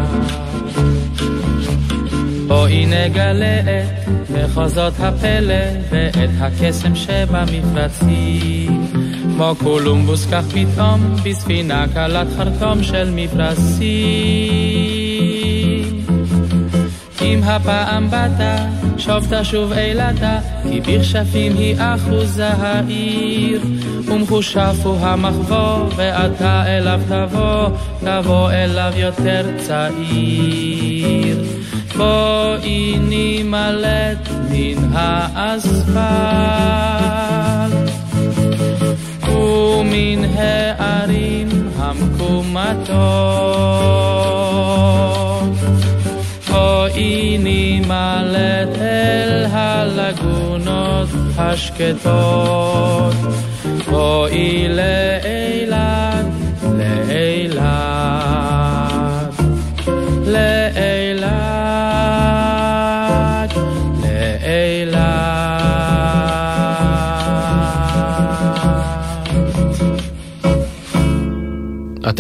[2.69, 8.87] בואי נגלה את מחוזות הפלא ואת הקסם שבמפרצים
[9.37, 14.49] כמו קולומבוס כך פתאום בספינה קלת חרטום של מפרשים
[17.23, 18.61] אם הפעם באת,
[18.99, 23.61] שוב תשוב אילתה, כי בכשפים היא אחוזה העיר.
[24.05, 27.69] ומחושף הוא המחבוא, ואתה אליו תבוא,
[28.01, 31.28] תבוא אליו יותר צעיר.
[31.99, 35.99] בואי נימלט מן האספלט
[39.29, 42.79] ומן הערים המקומטות
[46.51, 51.09] בואי נימלט אל הלגונות
[51.39, 53.15] השקטות
[53.89, 56.27] בואי לאילת,
[56.79, 58.38] לאילת,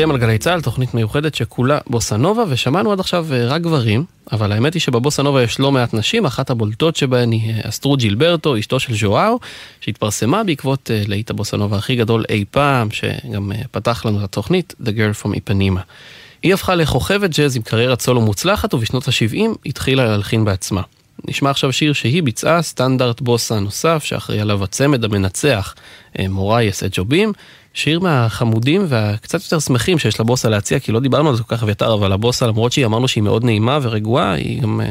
[0.00, 4.04] אתם על גלי צה"ל, תוכנית מיוחדת שכולה בוסה נובה, ושמענו עד עכשיו אה, רק גברים,
[4.32, 7.96] אבל האמת היא שבבוסה נובה יש לא מעט נשים, אחת הבולטות שבהן היא אה, אסטרו
[7.96, 9.38] ג'ילברטו, אשתו של ז'ואאו,
[9.80, 14.74] שהתפרסמה בעקבות uh, להיט הבוסה נובה הכי גדול אי פעם, שגם פתח לנו את התוכנית,
[14.84, 15.80] The Girl from Ipanema.
[16.42, 20.82] היא הפכה לכוכבת ג'אז עם קריירת סולו מוצלחת, ובשנות ה-70 התחילה להלחין בעצמה.
[21.28, 25.74] נשמע עכשיו שיר שהיא ביצעה, סטנדרט בוסה נוסף, שאחראי עליו הצמד המנצח,
[26.18, 27.32] מוראייש וג'ובים.
[27.78, 31.62] שיר מהחמודים והקצת יותר שמחים שיש לבוסה להציע, כי לא דיברנו על זה כל כך
[31.62, 34.84] אביתר, אבל הבוסה, למרות שהיא אמרנו שהיא מאוד נעימה ורגועה, היא גם uh,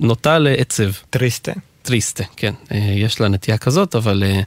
[0.00, 0.90] נוטה לעצב.
[1.10, 1.52] Triste.
[1.82, 2.52] Triste, כן.
[2.68, 4.44] Uh, יש לה נטייה כזאת, אבל uh,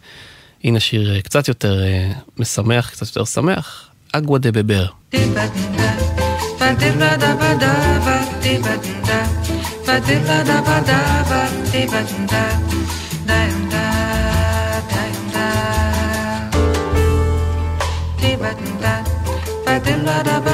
[0.63, 4.85] הנה שיר uh, קצת יותר uh, משמח, קצת יותר שמח, Água de Beber.
[9.89, 11.09] Ba-da-ba-da,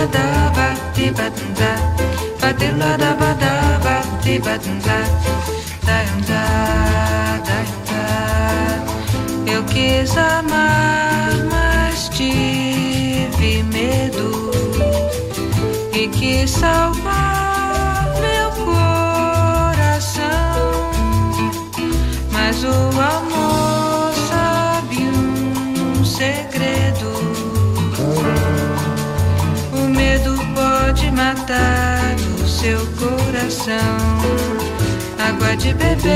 [0.06, 1.72] badaba di badanza
[2.40, 4.98] badilla da badaba di badanza
[5.86, 6.42] Dayanza,
[7.48, 8.04] dayanza
[9.46, 14.52] Eu quis amar, mas tive medo.
[15.94, 17.25] E quis salvar
[31.26, 32.06] mata
[32.44, 33.98] o seu coração.
[35.18, 36.14] Água de beber,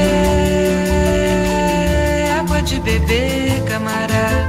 [2.39, 4.47] água de beber, camará.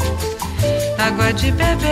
[0.98, 1.88] Água de beber,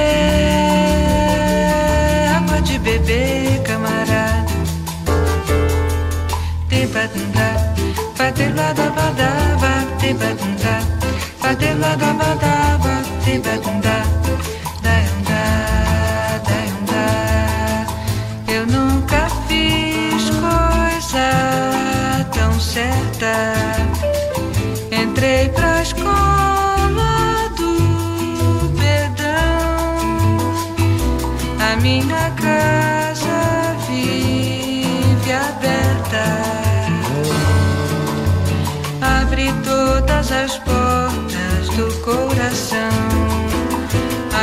[2.37, 4.45] água de beber, camará.
[6.69, 7.75] Tem patunda,
[8.19, 10.83] patela da badaba, tem patunda,
[11.41, 14.18] patela da badaba, tem patunda.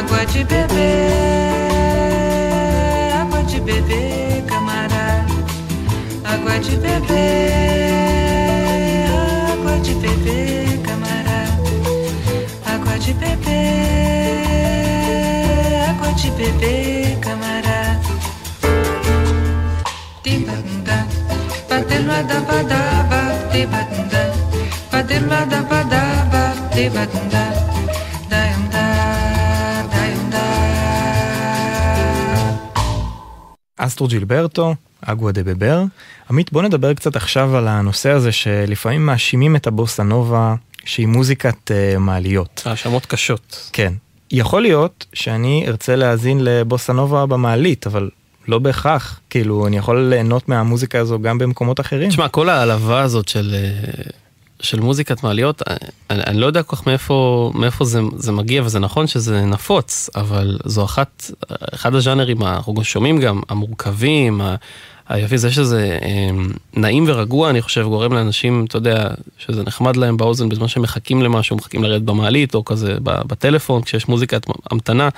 [0.06, 1.90] Água de beber,
[3.22, 5.26] água de beber, camarada.
[6.24, 7.90] Água de beber,
[9.52, 11.58] água de beber, camarada.
[12.68, 13.56] Água de beber,
[15.90, 18.00] água de beber, camarada.
[20.22, 21.08] Tibanda,
[21.68, 24.32] batela da badaba, tibanda,
[24.92, 27.55] batela da badaba, tibanda,
[33.86, 35.84] אסטרו ג'ילברטו, אגווה דה בבר.
[36.30, 41.72] עמית, בוא נדבר קצת עכשיו על הנושא הזה שלפעמים מאשימים את הבוסה נובה שהיא מוזיקת
[41.72, 42.64] uh, מעליות.
[42.66, 43.70] האשמות קשות.
[43.74, 43.94] כן.
[44.32, 48.10] יכול להיות שאני ארצה להאזין לבוסה נובה במעלית, אבל
[48.48, 49.20] לא בהכרח.
[49.30, 52.10] כאילו, אני יכול ליהנות מהמוזיקה הזו גם במקומות אחרים.
[52.10, 54.04] תשמע, כל ההעלבה הזאת של, אה,
[54.60, 55.62] של מוזיקת מעליות,
[56.10, 60.10] אני, אני לא יודע כל כך מאיפה, מאיפה זה, זה מגיע, וזה נכון שזה נפוץ,
[60.16, 61.32] אבל זו אחת,
[61.74, 64.56] אחד הז'אנרים, אנחנו שומעים גם, המורכבים, ה-
[65.10, 66.30] היפי, זה שזה אה,
[66.74, 69.08] נעים ורגוע, אני חושב, גורם לאנשים, אתה יודע,
[69.38, 74.08] שזה נחמד להם באוזן בזמן שהם מחכים למשהו, מחכים לרדת במעלית, או כזה בטלפון, כשיש
[74.08, 75.10] מוזיקת המתנה,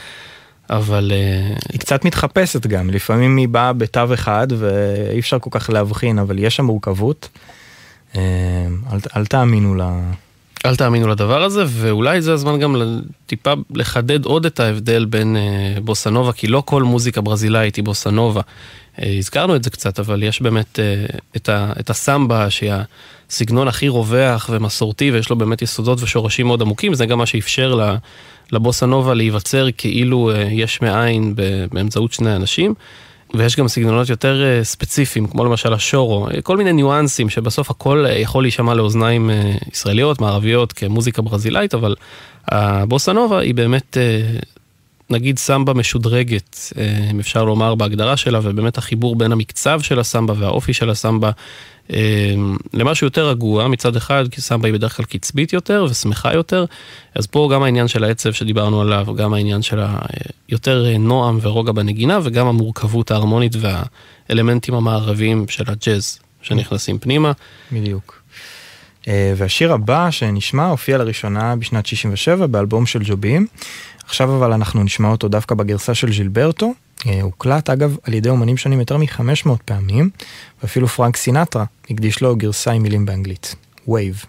[0.70, 1.12] אבל...
[1.16, 6.20] אה, היא קצת מתחפשת גם, לפעמים היא באה בתו אחד ואי אפשר כל כך להבחין,
[6.20, 7.30] אבל יש שם מורכבות.
[8.16, 8.22] אה,
[8.92, 9.82] אל, אל תאמינו ל...
[10.66, 15.82] אל תאמינו לדבר הזה, ואולי זה הזמן גם טיפה לחדד עוד את ההבדל בין אה,
[15.82, 18.42] בוסה נובה, כי לא כל מוזיקה ברזילאית היא בוסה נובה.
[19.02, 21.06] אה, הזכרנו את זה קצת, אבל יש באמת אה,
[21.36, 22.72] את, ה, את הסמבה, שהיא
[23.30, 27.76] הסגנון הכי רווח ומסורתי, ויש לו באמת יסודות ושורשים מאוד עמוקים, זה גם מה שאפשר
[27.76, 27.96] ל-
[28.52, 31.36] לבוסה נובה להיווצר כאילו אה, יש מאין
[31.72, 32.74] באמצעות שני אנשים.
[33.34, 38.06] ויש גם סגנונות יותר אה, ספציפיים, כמו למשל השורו, אה, כל מיני ניואנסים שבסוף הכל
[38.06, 39.30] אה, יכול להישמע לאוזניים
[39.74, 41.96] ישראליות, מערביות, כמוזיקה ברזילאית, אבל
[42.48, 43.98] הבוסה נובה היא באמת,
[45.10, 46.58] נגיד סמבה משודרגת,
[47.12, 51.32] אם אפשר לומר בהגדרה שלה, ובאמת החיבור בין המקצב של הסמבה והאופי של הסמבה
[51.90, 56.66] אמ, למשהו יותר רגוע, מצד אחד כי סמבה היא בדרך כלל קצבית יותר ושמחה יותר,
[57.16, 59.80] אז פה גם העניין של העצב שדיברנו עליו, גם העניין של
[60.50, 67.32] היותר נועם ורוגע בנגינה, וגם המורכבות ההרמונית והאלמנטים המערביים של הג'אז שנכנסים פנימה.
[67.72, 68.22] בדיוק.
[69.08, 73.48] אה, והשיר הבא שנשמע הופיע לראשונה בשנת 67 באלבום של ג'ובים.
[74.08, 76.74] עכשיו אבל אנחנו נשמע אותו דווקא בגרסה של ז'ילברטו,
[77.08, 80.10] אה, הוקלט אגב על ידי אומנים שונים יותר מ-500 פעמים,
[80.64, 83.56] ואפילו פרנק סינטרה הקדיש לו גרסה עם מילים באנגלית.
[83.88, 84.26] Wave.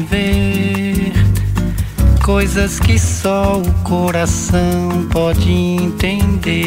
[0.00, 1.12] Ver
[2.28, 6.58] coisas que só o coração pode entender.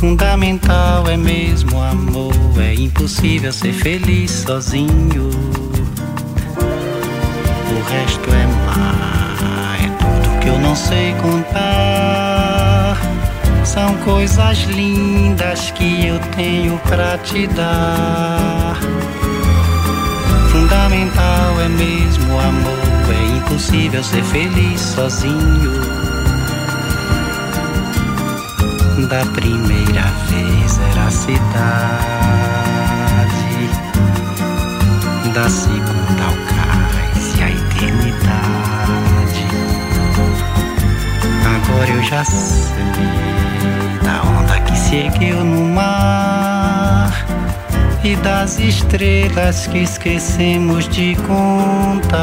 [0.00, 5.30] Fundamental é mesmo amor, é impossível ser feliz sozinho.
[7.70, 12.98] O resto é mar, é tudo que eu não sei contar.
[13.64, 18.99] São coisas lindas que eu tenho pra te dar
[20.70, 22.78] fundamental é mesmo o amor.
[23.10, 25.80] É impossível ser feliz sozinho.
[29.08, 31.40] Da primeira vez era a cidade,
[35.34, 39.46] da segunda ao cais e a eternidade.
[41.56, 42.70] Agora eu já sei
[44.04, 46.49] da onda que se ergueu no mar
[48.02, 52.20] e das estrelas que esquecemos de contar.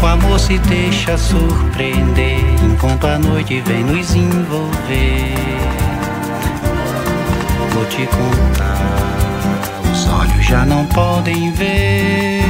[0.00, 5.34] O amor se deixa surpreender enquanto a noite vem nos envolver.
[7.72, 9.16] Vou te contar,
[9.92, 12.44] os olhos já não podem ver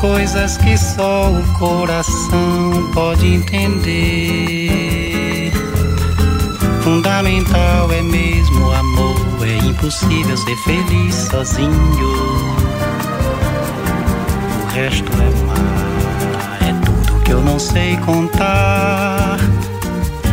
[0.00, 4.72] coisas que só o coração pode entender.
[6.82, 11.72] Fundamental é mesmo o amor impossível ser feliz sozinho.
[14.62, 19.38] O resto é mar, é tudo que eu não sei contar.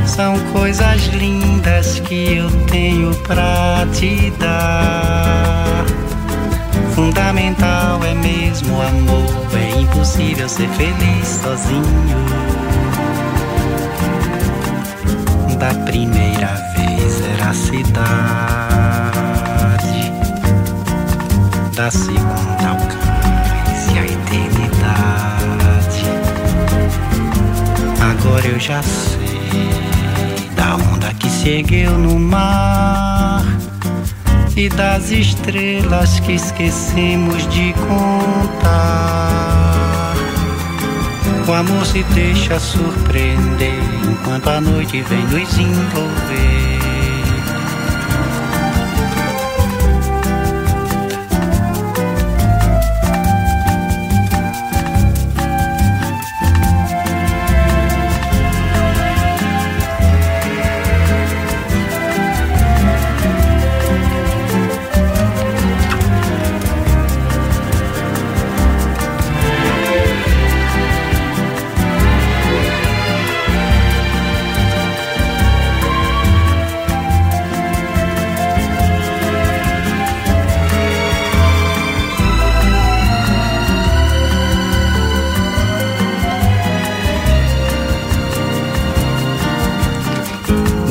[0.06, 5.86] São coisas lindas que eu tenho pra te dar.
[6.94, 11.84] Fundamental é mesmo o amor, é impossível ser feliz sozinho.
[15.58, 18.69] Da primeira vez era cidade
[21.80, 26.04] da segunda ao cais e a eternidade.
[28.02, 29.70] Agora eu já sei
[30.58, 33.46] da onda que se ergueu no mar
[34.58, 40.16] e das estrelas que esquecemos de contar.
[41.48, 46.79] O amor se deixa surpreender enquanto a noite vem nos envolver.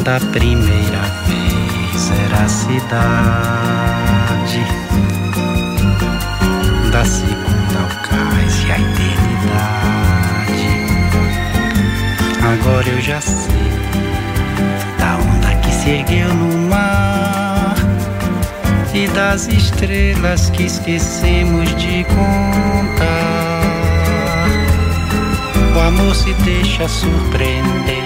[0.09, 3.04] Da primeira vez era a cidade,
[6.90, 10.70] da segunda ao cais e a eternidade.
[12.42, 13.70] Agora eu já sei
[14.98, 17.74] da onda que se ergueu no mar
[18.94, 23.28] e das estrelas que esquecemos de contar.
[25.76, 27.97] O amor se deixa surpreender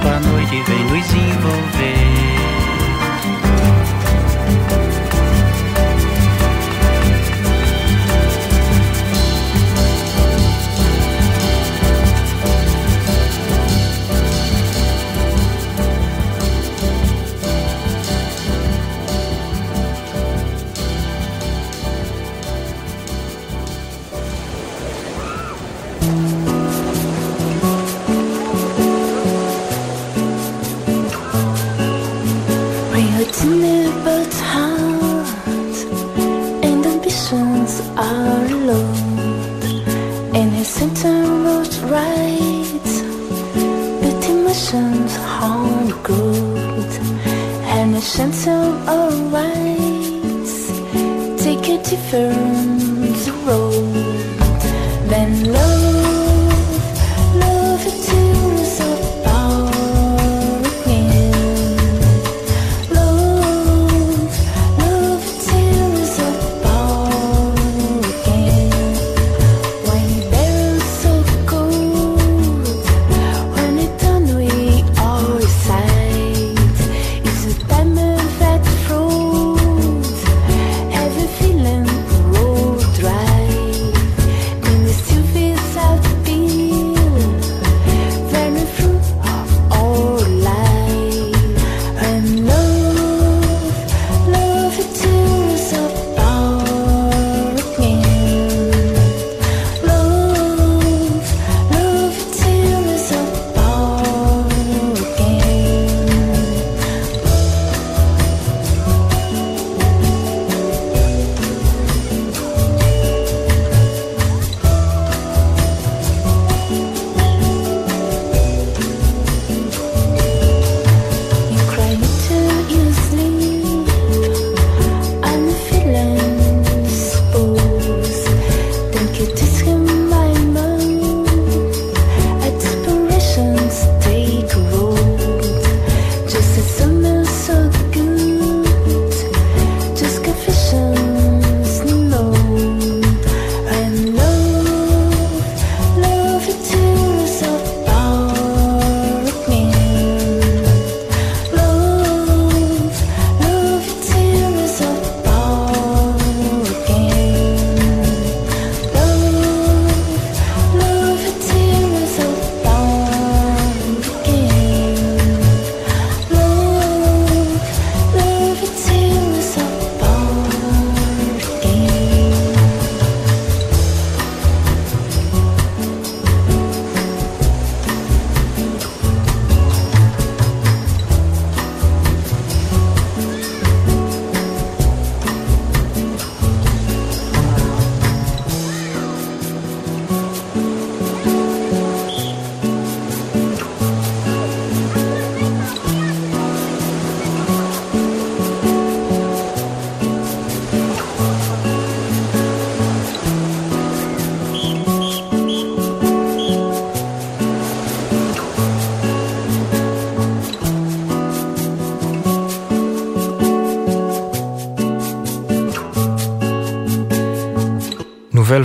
[0.00, 2.49] enquanto a noite vem nos envolver.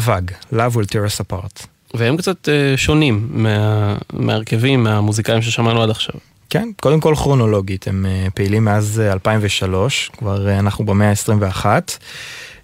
[0.05, 1.65] ואג, Love will tear us apart.
[1.93, 3.95] והם קצת אה, שונים מה-
[4.77, 6.15] מהמוזיקאים ששמענו עד עכשיו.
[6.49, 11.65] כן, קודם כל כרונולוגית, הם אה, פעילים מאז אה, 2003, כבר אה, אנחנו במאה ה-21.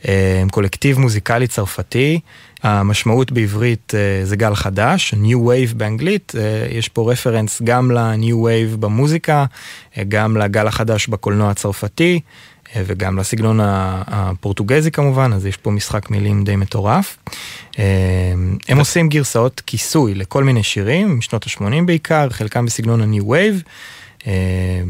[0.07, 2.19] אה, הם קולקטיב מוזיקלי צרפתי,
[2.63, 6.41] המשמעות בעברית אה, זה גל חדש, New Wave באנגלית, אה,
[6.77, 9.45] יש פה רפרנס גם ל-New Wave במוזיקה,
[9.97, 12.19] אה, גם לגל החדש בקולנוע הצרפתי.
[12.75, 17.17] וגם לסגנון הפורטוגזי כמובן, אז יש פה משחק מילים די מטורף.
[17.79, 17.83] אה,
[18.67, 23.63] הם עושים גרסאות כיסוי לכל מיני שירים, משנות ה-80 בעיקר, חלקם בסגנון ה-New Wave,
[24.27, 24.81] אה,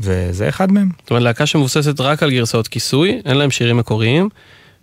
[0.00, 0.88] וזה אחד מהם.
[1.00, 4.28] זאת אומרת, להקה שמבוססת רק על גרסאות כיסוי, אין להם שירים מקוריים,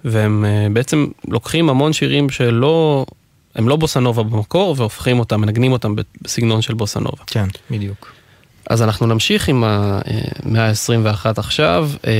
[0.06, 3.06] והם אה, בעצם לוקחים המון שירים שלא,
[3.56, 7.24] הם לא בוסנובה במקור, והופכים אותם, מנגנים אותם בסגנון של בוסנובה.
[7.28, 8.14] כן, בדיוק.
[8.70, 12.11] אז אנחנו נמשיך עם המאה ה-21 עכשיו, אה,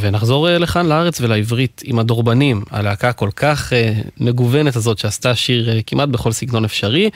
[0.00, 5.70] ונחזור אה, לכאן לארץ ולעברית עם הדורבנים, הלהקה הכל כך אה, מגוונת הזאת שעשתה שיר
[5.86, 7.10] כמעט בכל סגנון אפשרי,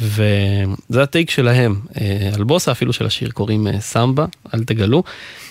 [0.00, 1.80] וזה הטייק שלהם,
[2.34, 5.02] על בוסה אפילו של השיר קוראים סמבה, אל תגלו.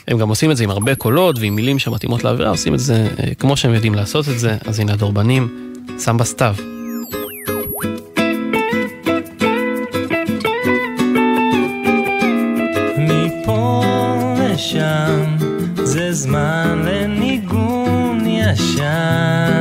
[0.07, 3.07] הם גם עושים את זה עם הרבה קולות ועם מילים שמתאימות לאווירה, עושים את זה
[3.39, 6.55] כמו שהם יודעים לעשות את זה, אז הנה הדורבנים, סמבה סתיו.
[16.13, 19.52] וזמן לניגון ישן.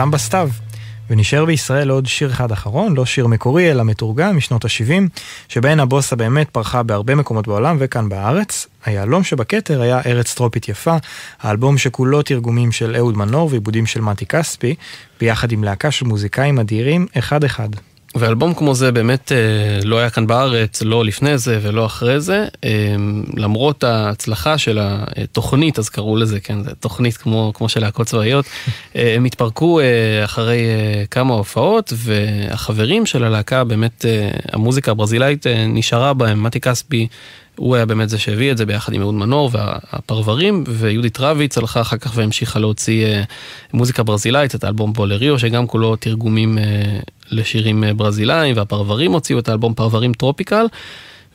[0.00, 0.50] הדורבנים, סמבה סתיו.
[1.10, 6.16] ונשאר בישראל עוד שיר אחד אחרון, לא שיר מקורי אלא מתורגם משנות ה-70, שבהן הבוסה
[6.16, 8.66] באמת פרחה בהרבה מקומות בעולם וכאן בארץ.
[8.84, 10.96] היהלום שבכתר היה ארץ טרופית יפה,
[11.40, 14.74] האלבום שכולו תרגומים של אהוד מנור ועיבודים של מתי כספי,
[15.20, 17.68] ביחד עם להקה של מוזיקאים אדירים, אחד-אחד.
[18.14, 22.46] ואלבום כמו זה באמת אה, לא היה כאן בארץ, לא לפני זה ולא אחרי זה,
[22.64, 22.94] אה,
[23.36, 28.44] למרות ההצלחה של התוכנית, אז קראו לזה, כן, זה תוכנית כמו, כמו של להקות צבאיות,
[28.96, 29.80] אה, הם התפרקו
[30.24, 30.60] אחרי
[31.10, 34.04] כמה הופעות, והחברים של הלהקה, באמת
[34.52, 37.08] המוזיקה הברזילאית נשארה בהם, מתי כספי.
[37.60, 41.80] הוא היה באמת זה שהביא את זה ביחד עם אהוד מנור והפרברים, ויהודית רביץ הלכה
[41.80, 43.22] אחר כך והמשיכה להוציא אה,
[43.72, 46.64] מוזיקה ברזילאית, את האלבום בולריו, שגם כולו תרגומים אה,
[47.30, 50.66] לשירים אה, ברזילאיים, והפרברים הוציאו את האלבום פרברים טרופיקל,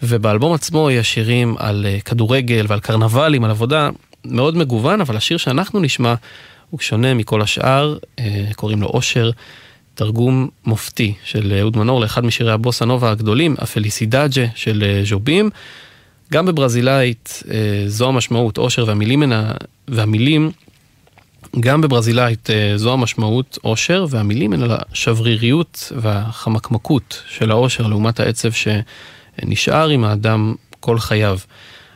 [0.03, 3.89] ובאלבום עצמו יש שירים על כדורגל ועל קרנבלים, על עבודה
[4.25, 6.13] מאוד מגוון, אבל השיר שאנחנו נשמע
[6.69, 7.97] הוא שונה מכל השאר,
[8.55, 9.31] קוראים לו אושר.
[9.95, 15.49] תרגום מופתי של אהוד מנור לאחד משירי הבוסה נובה הגדולים, הפליסידאג'ה של ז'ובים.
[16.31, 19.23] גם בברזילאית אה, זו המשמעות, אושר והמילים,
[19.87, 20.51] והמילים,
[21.59, 28.49] גם בברזילאית אה, זו המשמעות, אושר, והמילים הן על השבריריות והחמקמקות של האושר לעומת העצב
[28.51, 31.37] שנשאר עם האדם כל חייו.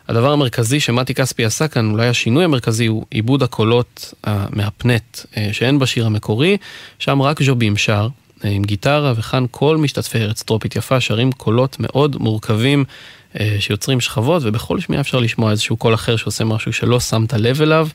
[0.07, 5.79] הדבר המרכזי שמתי כספי עשה כאן, אולי השינוי המרכזי, הוא עיבוד הקולות המהפנט אה, שאין
[5.79, 6.57] בשיר המקורי,
[6.99, 8.07] שם רק ז'ובים שר.
[8.45, 13.18] אה, עם גיטרה, וכאן כל משתתפי ארץ טרופית יפה שרים קולות מאוד מורכבים אה,
[13.59, 17.87] שיוצרים שכבות, ובכל שמיעה אפשר לשמוע איזשהו קול אחר שעושה משהו שלא שמת לב אליו.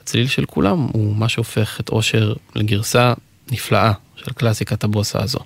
[0.00, 3.12] הצליל של כולם הוא מה שהופך את אושר לגרסה
[3.50, 5.38] נפלאה של קלאסיקת הבוסה הזו.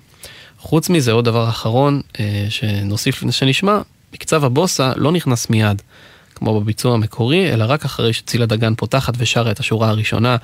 [0.59, 3.79] חוץ מזה, עוד דבר אחרון אה, שנוסיף לפני שנשמע,
[4.13, 5.81] מקצב הבוסה לא נכנס מיד,
[6.35, 10.37] כמו בביצוע המקורי, אלא רק אחרי שצילה דגן פותחת ושרה את השורה הראשונה,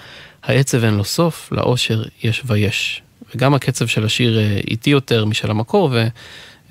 [0.44, 3.02] העצב אין לו סוף, לאושר יש ויש.
[3.36, 5.90] וגם הקצב של השיר אה, איטי יותר משל המקור,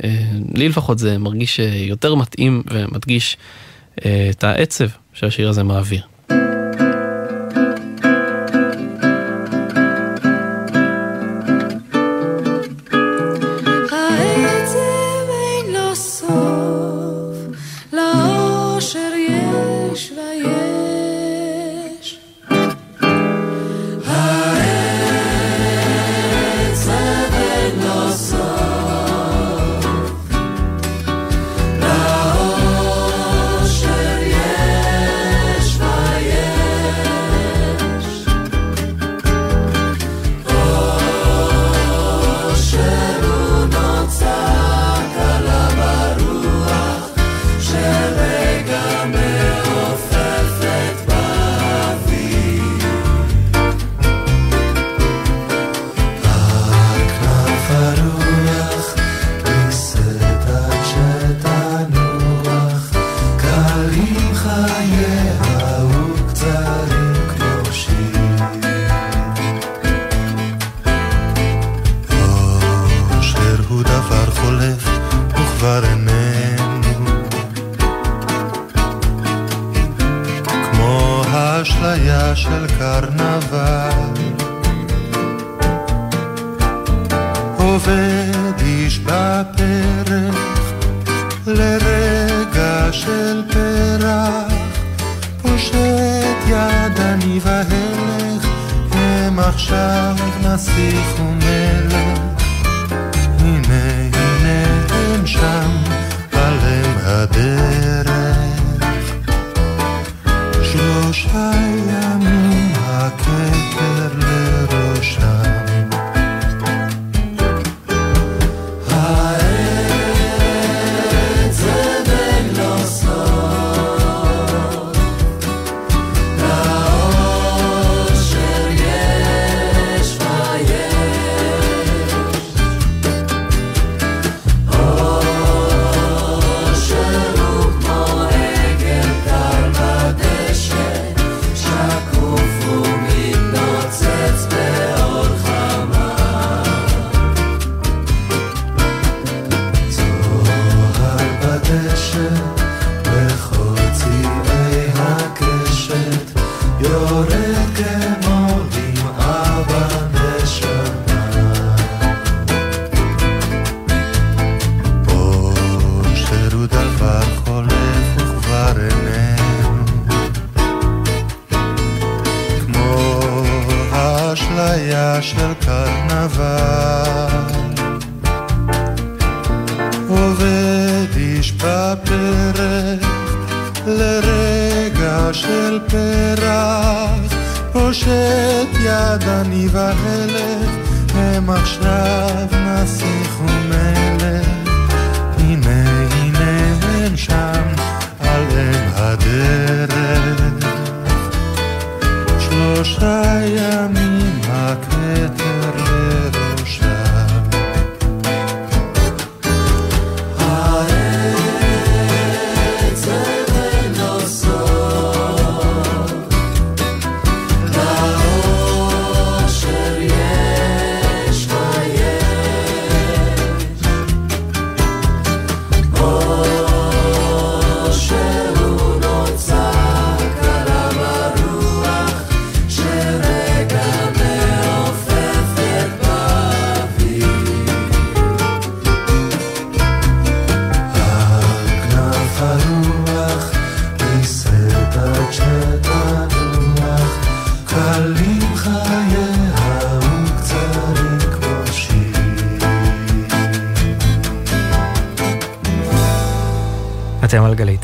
[0.04, 3.36] ולי לפחות זה מרגיש אה, יותר מתאים ומדגיש
[4.04, 6.02] אה, את העצב שהשיר הזה מעביר.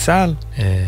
[0.05, 0.32] אתם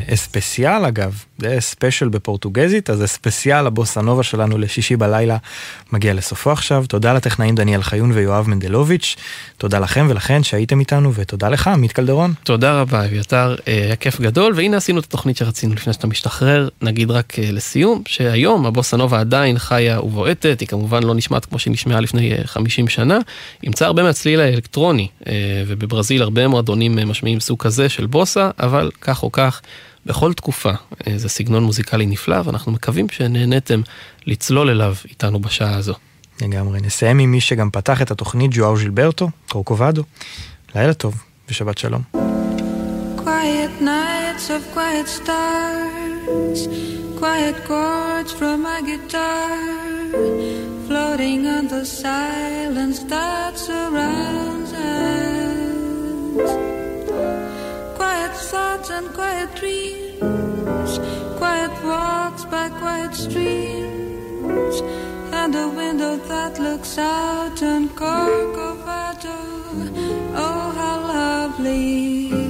[0.06, 4.96] על גלי צה"ל, אה, אספסיאל אגב, זה ספיישל בפורטוגזית, אז אספסיאל הבוסה נובה שלנו לשישי
[4.96, 5.36] בלילה
[5.92, 6.84] מגיע לסופו עכשיו.
[6.88, 9.16] תודה לטכנאים דניאל חיון ויואב מנדלוביץ',
[9.58, 12.34] תודה לכם ולכן שהייתם איתנו, ותודה לך, עמית קלדרון.
[12.44, 16.68] תודה רבה, אביתר, אה, היה כיף גדול, והנה עשינו את התוכנית שרצינו לפני שאתה משתחרר.
[16.82, 21.58] נגיד רק אה, לסיום, שהיום הבוסה נובה עדיין חיה ובועטת, היא כמובן לא נשמעת כמו
[21.58, 23.18] שהיא נשמעה לפני אה, 50 שנה,
[23.62, 25.32] אימצה הרבה מהצליל האלקטרוני, אה,
[25.66, 29.60] ובברזיל הרבה מועדונים אה, משמיעים סוג כזה של בוסה, אבל כך או כך,
[30.06, 33.80] בכל תקופה אה, זה סגנון מוזיקלי נפלא, ואנחנו מקווים שנהניתם
[34.26, 35.94] לצלול אליו איתנו בשעה הזו.
[36.42, 36.80] לגמרי.
[36.80, 40.02] נסיים עם מי שגם פתח את התוכנית, ג'ואר ז'ילברטו, קורקובדו.
[40.74, 42.02] לילה טוב ושבת שלום.
[43.18, 46.60] Quiet nights of quiet stars,
[47.20, 49.50] quiet chords from my guitar,
[50.86, 56.85] floating on the silence that surrounds us.
[58.36, 60.98] Quiet thoughts and quiet dreams,
[61.38, 64.82] quiet walks by quiet streams,
[65.32, 69.38] and a window that looks out on Corcovado.
[70.34, 72.45] Oh, how lovely.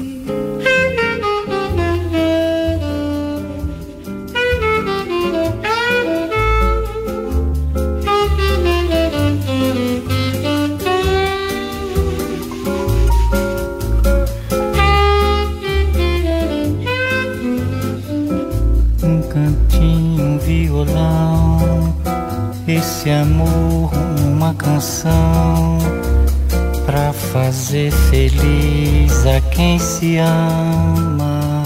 [22.68, 23.90] Esse amor,
[24.24, 25.78] uma canção
[26.84, 31.62] pra fazer feliz a quem se ama.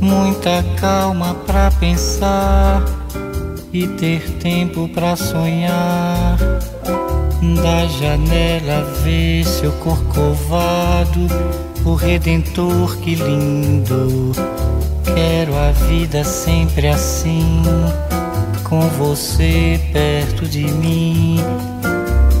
[0.00, 2.82] Muita calma pra pensar
[3.72, 6.36] e ter tempo pra sonhar.
[7.62, 11.26] Da janela ver seu corcovado,
[11.84, 14.32] o redentor, que lindo.
[15.04, 17.62] Quero a vida sempre assim,
[18.68, 21.38] com você perto de mim,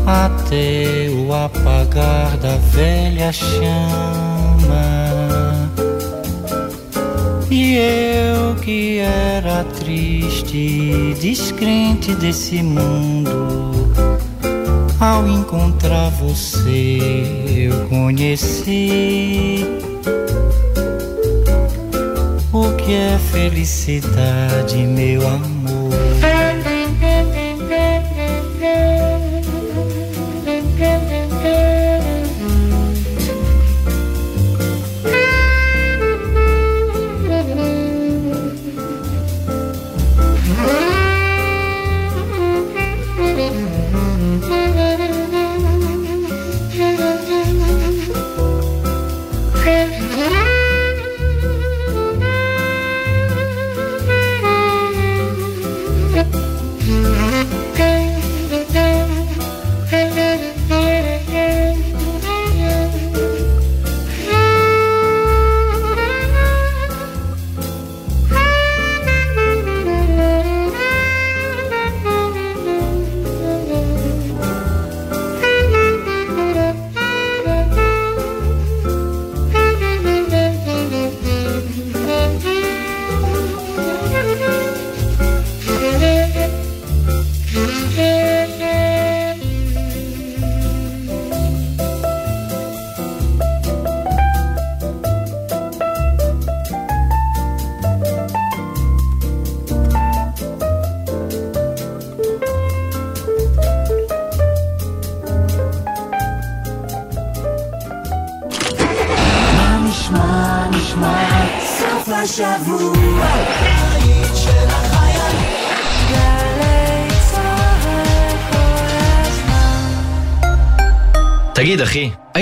[0.04, 3.76] até o apagar da velha chama.
[7.48, 13.88] E eu que era triste, descrente desse mundo,
[14.98, 16.98] ao encontrar você
[17.46, 19.64] eu conheci
[22.52, 25.55] o que é felicidade, meu amor.
[25.90, 26.35] מה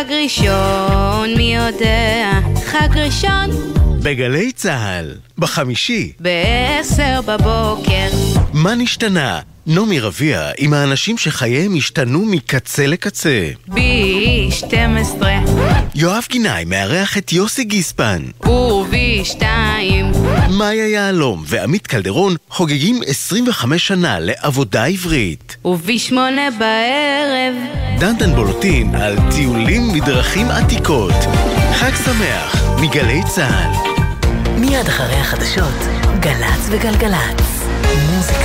[0.00, 2.30] חג ראשון, מי יודע?
[2.64, 3.50] חג ראשון,
[4.02, 8.08] בגלי צה"ל, בחמישי, בעשר בבוקר.
[8.62, 9.40] מה נשתנה?
[9.66, 13.48] נעמי רביע עם האנשים שחייהם השתנו מקצה לקצה.
[13.68, 15.32] בי 12
[15.94, 18.22] יואב גינאי מארח את יוסי גיספן.
[18.46, 20.12] ובי 2
[20.50, 25.56] מאיה יהלום ועמית קלדרון חוגגים 25 שנה לעבודה עברית.
[25.64, 27.54] ובי 8 בערב
[27.98, 31.14] דנדן בולוטין על טיולים מדרכים עתיקות.
[31.74, 33.90] חג שמח מגלי צה"ל.
[34.60, 35.78] מיד אחרי החדשות,
[36.20, 37.60] גל"צ וגלגלצ.
[38.10, 38.39] מוזיקה